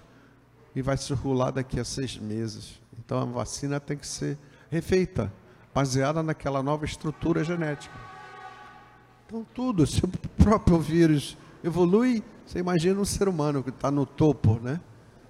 e 0.74 0.82
vai 0.82 0.96
circular 0.96 1.52
daqui 1.52 1.78
a 1.78 1.84
seis 1.84 2.18
meses. 2.18 2.80
Então 2.98 3.20
a 3.20 3.24
vacina 3.24 3.78
tem 3.78 3.96
que 3.96 4.06
ser 4.06 4.36
refeita, 4.68 5.32
baseada 5.74 6.22
naquela 6.22 6.62
nova 6.62 6.84
estrutura 6.84 7.44
genética. 7.44 7.94
Então 9.26 9.46
tudo, 9.54 9.86
se 9.86 10.04
o 10.04 10.08
próprio 10.36 10.78
vírus 10.78 11.36
evolui, 11.62 12.22
você 12.44 12.58
imagina 12.58 13.00
um 13.00 13.04
ser 13.04 13.28
humano 13.28 13.62
que 13.62 13.70
está 13.70 13.90
no 13.90 14.04
topo, 14.04 14.58
né? 14.60 14.80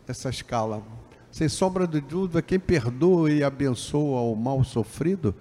Dessa 0.06 0.30
escala. 0.30 0.82
Sem 1.30 1.48
sombra 1.48 1.86
de 1.86 2.00
dúvida, 2.00 2.42
quem 2.42 2.58
perdoa 2.58 3.30
e 3.30 3.44
abençoa 3.44 4.22
o 4.22 4.34
mal 4.34 4.64
sofrido 4.64 5.34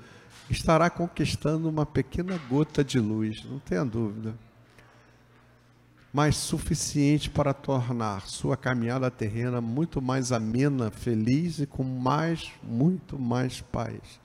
estará 0.49 0.89
conquistando 0.89 1.69
uma 1.69 1.85
pequena 1.85 2.39
gota 2.49 2.83
de 2.83 2.99
luz, 2.99 3.43
não 3.45 3.59
tenha 3.59 3.85
dúvida 3.85 4.35
mas 6.11 6.35
suficiente 6.35 7.29
para 7.29 7.53
tornar 7.53 8.27
sua 8.27 8.57
caminhada 8.57 9.11
terrena 9.11 9.61
muito 9.61 10.01
mais 10.01 10.31
amena, 10.31 10.89
feliz 10.89 11.59
e 11.59 11.67
com 11.67 11.83
mais, 11.83 12.51
muito 12.63 13.19
mais 13.19 13.61
paz. 13.61 14.19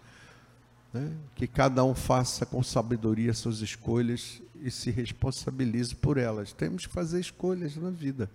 Né? 0.95 1.13
Que 1.35 1.49
cada 1.49 1.83
um 1.83 1.93
faça 1.93 2.47
com 2.47 2.63
sabedoria 2.63 3.35
suas 3.35 3.59
escolhas 3.59 4.41
e 4.63 4.71
se 4.71 4.93
responsabilize 4.93 5.93
por 5.93 6.17
elas. 6.17 6.53
Temos 6.53 6.87
que 6.87 6.93
fazer 6.93 7.19
escolhas 7.19 7.77
na 7.77 7.91
vida. 7.91 8.31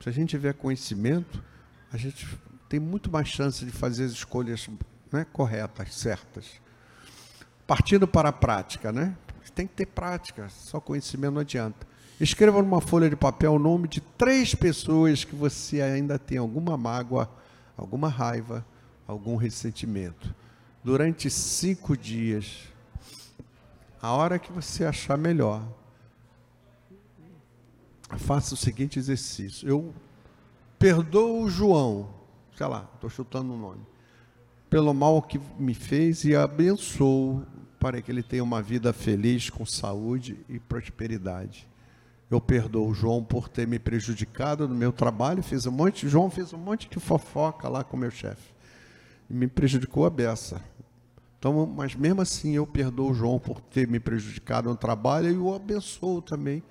Se 0.00 0.08
a 0.08 0.12
gente 0.12 0.30
tiver 0.30 0.52
conhecimento, 0.54 1.40
a 1.92 1.96
gente 1.96 2.26
tem 2.68 2.80
muito 2.80 3.08
mais 3.08 3.28
chance 3.28 3.64
de 3.64 3.70
fazer 3.70 4.04
as 4.04 4.12
escolhas 4.12 4.68
né, 5.12 5.24
corretas, 5.32 5.94
certas. 5.94 6.60
Partindo 7.68 8.08
para 8.08 8.30
a 8.30 8.32
prática, 8.32 8.90
né? 8.90 9.16
Tem 9.54 9.66
que 9.66 9.74
ter 9.74 9.86
prática, 9.86 10.48
só 10.50 10.80
conhecimento 10.80 11.34
não 11.34 11.40
adianta. 11.40 11.86
Escreva 12.20 12.62
numa 12.62 12.80
folha 12.80 13.10
de 13.10 13.16
papel 13.16 13.54
o 13.54 13.58
nome 13.58 13.88
de 13.88 14.00
três 14.00 14.54
pessoas 14.54 15.24
que 15.24 15.34
você 15.34 15.80
ainda 15.80 16.16
tem 16.16 16.38
alguma 16.38 16.76
mágoa, 16.76 17.28
alguma 17.76 18.08
raiva, 18.08 18.64
algum 19.06 19.34
ressentimento. 19.34 20.32
Durante 20.82 21.28
cinco 21.28 21.96
dias, 21.96 22.68
a 24.00 24.12
hora 24.12 24.38
que 24.38 24.52
você 24.52 24.84
achar 24.84 25.18
melhor, 25.18 25.66
faça 28.16 28.54
o 28.54 28.56
seguinte 28.56 28.98
exercício. 28.98 29.68
Eu 29.68 29.94
perdoo 30.78 31.42
o 31.42 31.50
João, 31.50 32.08
sei 32.56 32.66
lá, 32.66 32.88
estou 32.94 33.10
chutando 33.10 33.52
o 33.52 33.56
um 33.56 33.60
nome, 33.60 33.86
pelo 34.70 34.94
mal 34.94 35.20
que 35.20 35.40
me 35.58 35.74
fez 35.74 36.24
e 36.24 36.34
abençoo 36.34 37.44
para 37.78 38.00
que 38.02 38.10
ele 38.10 38.22
tenha 38.22 38.42
uma 38.42 38.62
vida 38.62 38.92
feliz, 38.92 39.50
com 39.50 39.64
saúde 39.64 40.38
e 40.48 40.58
prosperidade. 40.58 41.68
Eu 42.30 42.40
perdoo 42.40 42.88
o 42.88 42.94
João 42.94 43.24
por 43.24 43.48
ter 43.48 43.66
me 43.66 43.78
prejudicado 43.78 44.68
no 44.68 44.74
meu 44.74 44.92
trabalho, 44.92 45.42
fiz 45.42 45.64
um 45.66 45.72
monte, 45.72 46.08
João 46.08 46.28
fez 46.30 46.52
um 46.52 46.58
monte 46.58 46.88
de 46.88 47.00
fofoca 47.00 47.68
lá 47.68 47.82
com 47.82 47.96
meu 47.96 48.10
chefe. 48.10 48.57
Me 49.28 49.46
prejudicou 49.46 50.06
a 50.06 50.10
beça. 50.10 50.60
Então, 51.38 51.66
mas 51.66 51.94
mesmo 51.94 52.20
assim 52.20 52.56
eu 52.56 52.66
perdoo 52.66 53.10
o 53.10 53.14
João 53.14 53.38
por 53.38 53.60
ter 53.60 53.86
me 53.86 54.00
prejudicado 54.00 54.68
no 54.68 54.76
trabalho 54.76 55.30
e 55.30 55.36
o 55.36 55.54
abençoo 55.54 56.20
também 56.20 56.62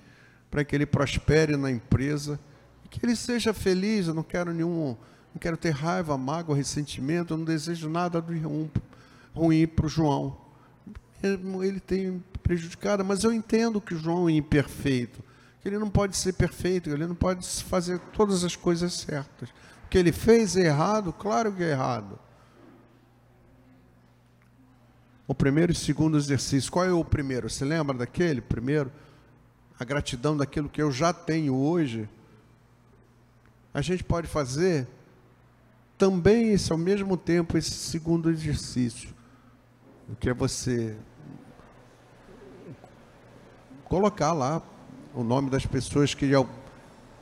para 0.49 0.63
que 0.63 0.75
ele 0.75 0.85
prospere 0.85 1.55
na 1.55 1.71
empresa 1.71 2.39
e 2.83 2.87
que 2.87 3.05
ele 3.05 3.15
seja 3.15 3.53
feliz. 3.53 4.07
Eu 4.07 4.13
não 4.13 4.23
quero 4.23 4.53
nenhum, 4.53 4.97
não 5.33 5.39
quero 5.39 5.55
ter 5.55 5.71
raiva, 5.71 6.17
mágoa, 6.17 6.55
ressentimento, 6.55 7.33
eu 7.33 7.37
não 7.37 7.45
desejo 7.45 7.89
nada 7.89 8.21
de 8.21 8.39
ruim, 8.39 8.71
ruim 9.33 9.67
para 9.67 9.85
o 9.85 9.89
João. 9.89 10.37
Ele 11.23 11.79
tem 11.79 12.23
prejudicado, 12.43 13.03
mas 13.05 13.23
eu 13.23 13.31
entendo 13.31 13.79
que 13.79 13.93
o 13.93 13.99
João 13.99 14.27
é 14.27 14.33
imperfeito 14.33 15.27
que 15.67 15.69
ele 15.69 15.79
não 15.79 15.89
pode 15.89 16.15
ser 16.15 16.31
perfeito, 16.31 16.89
ele 16.89 17.05
não 17.05 17.13
pode 17.13 17.45
fazer 17.63 17.99
todas 18.13 18.45
as 18.45 18.55
coisas 18.55 18.93
certas. 18.93 19.49
O 19.85 19.89
que 19.89 19.97
ele 19.97 20.13
fez 20.13 20.55
é 20.55 20.67
errado, 20.67 21.11
claro 21.11 21.51
que 21.51 21.61
é 21.61 21.71
errado. 21.71 22.17
O 25.27 25.35
primeiro 25.35 25.73
e 25.73 25.75
segundo 25.75 26.17
exercício, 26.17 26.71
qual 26.71 26.85
é 26.85 26.91
o 26.93 27.03
primeiro? 27.03 27.49
Você 27.49 27.65
lembra 27.65 27.97
daquele 27.97 28.39
primeiro? 28.39 28.89
A 29.77 29.83
gratidão 29.83 30.37
daquilo 30.37 30.69
que 30.69 30.81
eu 30.81 30.89
já 30.89 31.11
tenho 31.11 31.53
hoje. 31.53 32.07
A 33.73 33.81
gente 33.81 34.05
pode 34.05 34.25
fazer 34.25 34.87
também 35.97 36.53
esse 36.53 36.71
ao 36.71 36.77
mesmo 36.77 37.17
tempo 37.17 37.57
esse 37.57 37.71
segundo 37.71 38.29
exercício, 38.29 39.09
que 40.19 40.29
é 40.29 40.33
você 40.33 40.95
colocar 43.83 44.31
lá 44.31 44.61
o 45.13 45.23
nome 45.23 45.49
das 45.49 45.65
pessoas 45.65 46.13
que, 46.13 46.29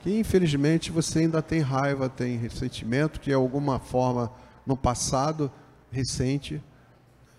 que 0.02 0.20
infelizmente 0.20 0.92
você 0.92 1.20
ainda 1.20 1.42
tem 1.42 1.60
raiva, 1.60 2.08
tem 2.08 2.38
ressentimento, 2.38 3.20
que 3.20 3.28
de 3.28 3.34
alguma 3.34 3.80
forma 3.80 4.32
no 4.66 4.78
passado 4.78 5.52
recente 5.92 6.62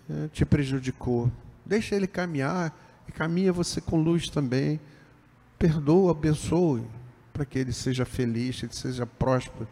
é, 0.09 0.27
te 0.29 0.45
prejudicou. 0.45 1.31
Deixa 1.65 1.95
ele 1.95 2.07
caminhar 2.07 2.73
e 3.07 3.11
caminha 3.11 3.51
você 3.51 3.81
com 3.81 4.01
luz 4.01 4.29
também. 4.29 4.79
Perdoa, 5.59 6.11
abençoe, 6.11 6.83
para 7.33 7.45
que 7.45 7.59
ele 7.59 7.73
seja 7.73 8.05
feliz, 8.05 8.61
ele 8.63 8.73
seja 8.73 9.05
próspero, 9.05 9.67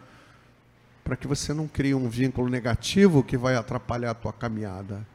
para 1.04 1.16
que 1.16 1.28
você 1.28 1.54
não 1.54 1.68
crie 1.68 1.94
um 1.94 2.10
vínculo 2.10 2.50
negativo 2.50 3.24
que 3.24 3.38
vai 3.38 3.56
atrapalhar 3.56 4.12
a 4.12 4.16
tua 4.16 4.34
caminhada. 4.34 5.06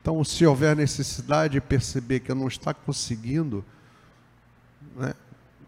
Então, 0.00 0.22
se 0.24 0.44
houver 0.44 0.74
necessidade 0.74 1.52
de 1.52 1.60
perceber 1.60 2.20
que 2.20 2.32
eu 2.32 2.34
não 2.34 2.48
está 2.48 2.74
conseguindo, 2.74 3.64
né, 4.96 5.14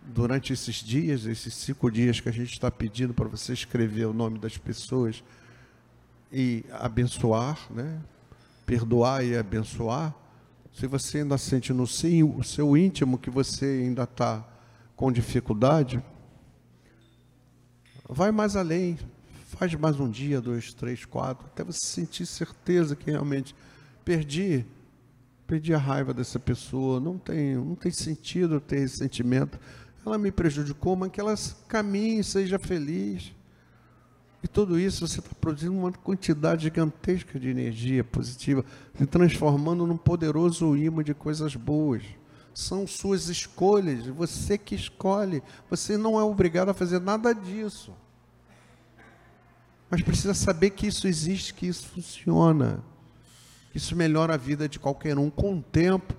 durante 0.05 0.53
esses 0.53 0.77
dias, 0.77 1.25
esses 1.25 1.55
cinco 1.55 1.91
dias 1.91 2.19
que 2.19 2.29
a 2.29 2.33
gente 2.33 2.53
está 2.53 2.69
pedindo 2.71 3.15
para 3.15 3.29
você 3.29 3.53
escrever 3.53 4.07
o 4.07 4.13
nome 4.13 4.39
das 4.39 4.59
pessoas 4.59 5.23
e 6.33 6.65
abençoar, 6.73 7.59
né, 7.71 8.01
perdoar 8.67 9.25
e 9.25 9.37
abençoar, 9.37 10.15
se 10.73 10.87
você 10.87 11.19
ainda 11.19 11.39
sente 11.39 11.73
no 11.73 11.87
seu, 11.87 12.43
seu 12.43 12.77
íntimo 12.77 13.19
que 13.19 13.31
você 13.31 13.65
ainda 13.85 14.03
está 14.03 14.45
com 14.97 15.13
dificuldade, 15.13 16.03
vai 18.09 18.33
mais 18.33 18.57
além, 18.57 18.99
faz 19.57 19.73
mais 19.75 20.01
um 20.01 20.11
dia, 20.11 20.41
dois, 20.41 20.75
três, 20.75 21.05
quatro, 21.05 21.47
até 21.47 21.63
você 21.63 21.79
sentir 21.79 22.27
certeza 22.27 22.97
que 22.97 23.11
realmente 23.11 23.55
perdi, 24.05 24.67
perdi 25.47 25.73
a 25.73 25.79
raiva 25.79 26.13
dessa 26.13 26.41
pessoa, 26.41 26.99
não 26.99 27.19
tem, 27.19 27.55
não 27.55 27.77
tem 27.77 27.93
sentido 27.93 28.61
ter 28.61 28.81
ressentimento. 28.81 29.59
Ela 30.05 30.19
me 30.19 30.31
prejudicou, 30.31 30.97
mas 30.97 31.11
que 31.11 31.21
ela 31.21 31.35
caminhe, 31.69 32.23
seja 32.23 32.59
feliz. 32.59 33.33
E 34.45 34.47
tudo 34.47 34.79
isso 34.79 35.09
você 35.09 35.21
está 35.21 35.31
produzindo 35.41 35.73
uma 35.73 35.91
quantidade 35.91 36.65
gigantesca 36.65 37.41
de 37.41 37.49
energia 37.49 38.05
positiva, 38.05 38.63
se 38.95 39.07
transformando 39.07 39.87
num 39.87 39.97
poderoso 39.97 40.77
imã 40.77 41.03
de 41.03 41.15
coisas 41.15 41.57
boas. 41.57 42.03
São 42.53 42.87
suas 42.87 43.31
escolhas, 43.31 44.07
você 44.09 44.59
que 44.59 44.75
escolhe. 44.75 45.43
Você 45.71 45.97
não 45.97 46.21
é 46.21 46.23
obrigado 46.23 46.69
a 46.69 46.75
fazer 46.75 47.01
nada 47.01 47.33
disso. 47.33 47.95
Mas 49.89 50.03
precisa 50.03 50.35
saber 50.35 50.71
que 50.71 50.89
isso 50.89 51.09
existe, 51.09 51.55
que 51.55 51.67
isso 51.67 51.89
funciona. 51.89 52.85
Que 53.73 53.79
isso 53.79 53.97
melhora 53.97 54.35
a 54.35 54.37
vida 54.37 54.69
de 54.69 54.79
qualquer 54.79 55.17
um. 55.17 55.31
Com 55.31 55.57
o 55.57 55.63
tempo, 55.63 56.15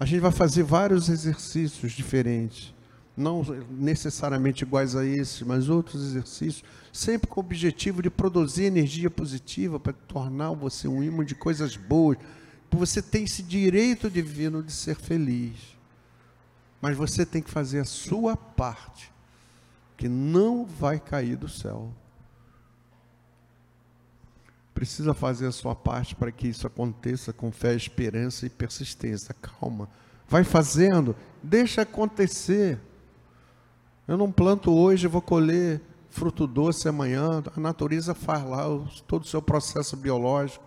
a 0.00 0.06
gente 0.06 0.20
vai 0.20 0.32
fazer 0.32 0.62
vários 0.62 1.10
exercícios 1.10 1.92
diferentes 1.92 2.72
não 3.16 3.42
necessariamente 3.70 4.64
iguais 4.64 4.96
a 4.96 5.04
esse, 5.04 5.44
mas 5.44 5.68
outros 5.68 6.02
exercícios, 6.02 6.64
sempre 6.92 7.28
com 7.28 7.40
o 7.40 7.44
objetivo 7.44 8.02
de 8.02 8.10
produzir 8.10 8.64
energia 8.64 9.10
positiva 9.10 9.78
para 9.78 9.92
tornar 9.92 10.50
você 10.52 10.88
um 10.88 11.02
imã 11.02 11.24
de 11.24 11.34
coisas 11.34 11.76
boas. 11.76 12.18
Você 12.70 13.00
tem 13.00 13.24
esse 13.24 13.42
direito 13.42 14.10
divino 14.10 14.62
de 14.62 14.72
ser 14.72 14.96
feliz. 14.96 15.74
Mas 16.80 16.96
você 16.96 17.24
tem 17.24 17.40
que 17.40 17.50
fazer 17.50 17.80
a 17.80 17.84
sua 17.84 18.36
parte, 18.36 19.10
que 19.96 20.08
não 20.08 20.66
vai 20.66 20.98
cair 20.98 21.36
do 21.36 21.48
céu. 21.48 21.90
Precisa 24.74 25.14
fazer 25.14 25.46
a 25.46 25.52
sua 25.52 25.74
parte 25.74 26.16
para 26.16 26.32
que 26.32 26.48
isso 26.48 26.66
aconteça 26.66 27.32
com 27.32 27.52
fé, 27.52 27.74
esperança 27.76 28.44
e 28.44 28.50
persistência. 28.50 29.34
Calma. 29.40 29.88
Vai 30.28 30.42
fazendo, 30.42 31.14
deixa 31.42 31.82
acontecer. 31.82 32.78
Eu 34.06 34.18
não 34.18 34.30
planto 34.30 34.70
hoje, 34.70 35.06
vou 35.06 35.22
colher 35.22 35.80
fruto 36.10 36.46
doce 36.46 36.86
amanhã. 36.86 37.42
A 37.56 37.58
natureza 37.58 38.14
faz 38.14 38.44
lá 38.44 38.64
todo 39.06 39.22
o 39.22 39.26
seu 39.26 39.40
processo 39.40 39.96
biológico, 39.96 40.62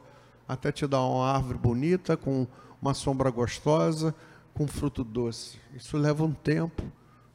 até 0.48 0.72
te 0.72 0.88
dar 0.88 1.04
uma 1.04 1.32
árvore 1.32 1.60
bonita, 1.60 2.18
com 2.18 2.48
uma 2.82 2.96
sombra 2.96 3.30
gostosa, 3.30 4.16
com 4.56 4.68
fruto 4.68 5.04
doce. 5.04 5.60
Isso 5.76 5.98
leva 5.98 6.24
um 6.24 6.34
tempo. 6.34 6.82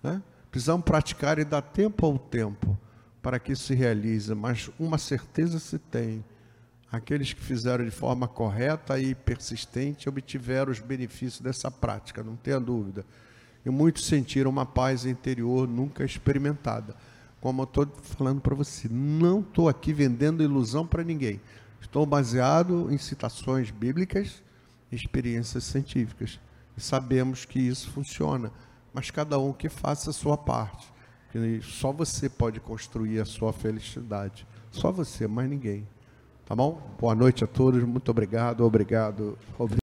Né? 0.02 0.20
Precisamos 0.50 0.84
praticar 0.84 1.38
e 1.38 1.44
dar 1.44 1.62
tempo 1.62 2.04
ao 2.04 2.18
tempo 2.18 2.76
para 3.22 3.38
que 3.38 3.52
isso 3.52 3.62
se 3.62 3.74
realize, 3.74 4.34
mas 4.34 4.68
uma 4.80 4.98
certeza 4.98 5.60
se 5.60 5.78
tem. 5.78 6.24
Aqueles 6.90 7.32
que 7.32 7.40
fizeram 7.40 7.84
de 7.84 7.92
forma 7.92 8.26
correta 8.26 8.98
e 8.98 9.14
persistente 9.14 10.08
obtiveram 10.08 10.72
os 10.72 10.80
benefícios 10.80 11.40
dessa 11.40 11.70
prática, 11.70 12.24
não 12.24 12.34
tenha 12.34 12.58
dúvida 12.58 13.06
e 13.64 13.70
muitos 13.70 14.06
sentiram 14.06 14.50
uma 14.50 14.66
paz 14.66 15.06
interior 15.06 15.68
nunca 15.68 16.04
experimentada. 16.04 16.96
Como 17.40 17.62
eu 17.62 17.64
estou 17.64 17.86
falando 18.02 18.40
para 18.40 18.54
você, 18.54 18.88
não 18.88 19.40
estou 19.40 19.68
aqui 19.68 19.92
vendendo 19.92 20.42
ilusão 20.42 20.86
para 20.86 21.02
ninguém. 21.02 21.40
Estou 21.80 22.06
baseado 22.06 22.88
em 22.90 22.98
citações 22.98 23.70
bíblicas 23.70 24.42
experiências 24.92 25.64
científicas. 25.64 26.38
E 26.76 26.80
sabemos 26.80 27.44
que 27.44 27.58
isso 27.58 27.90
funciona, 27.90 28.52
mas 28.92 29.10
cada 29.10 29.38
um 29.38 29.52
que 29.52 29.68
faça 29.68 30.10
a 30.10 30.12
sua 30.12 30.36
parte. 30.36 30.92
Só 31.62 31.92
você 31.92 32.28
pode 32.28 32.60
construir 32.60 33.20
a 33.20 33.24
sua 33.24 33.52
felicidade. 33.52 34.46
Só 34.70 34.92
você, 34.92 35.26
mais 35.26 35.48
ninguém. 35.48 35.88
Tá 36.44 36.54
bom? 36.54 36.94
Boa 37.00 37.14
noite 37.14 37.42
a 37.42 37.46
todos, 37.46 37.82
muito 37.84 38.10
obrigado, 38.10 38.64
obrigado. 38.64 39.38
obrigado. 39.58 39.81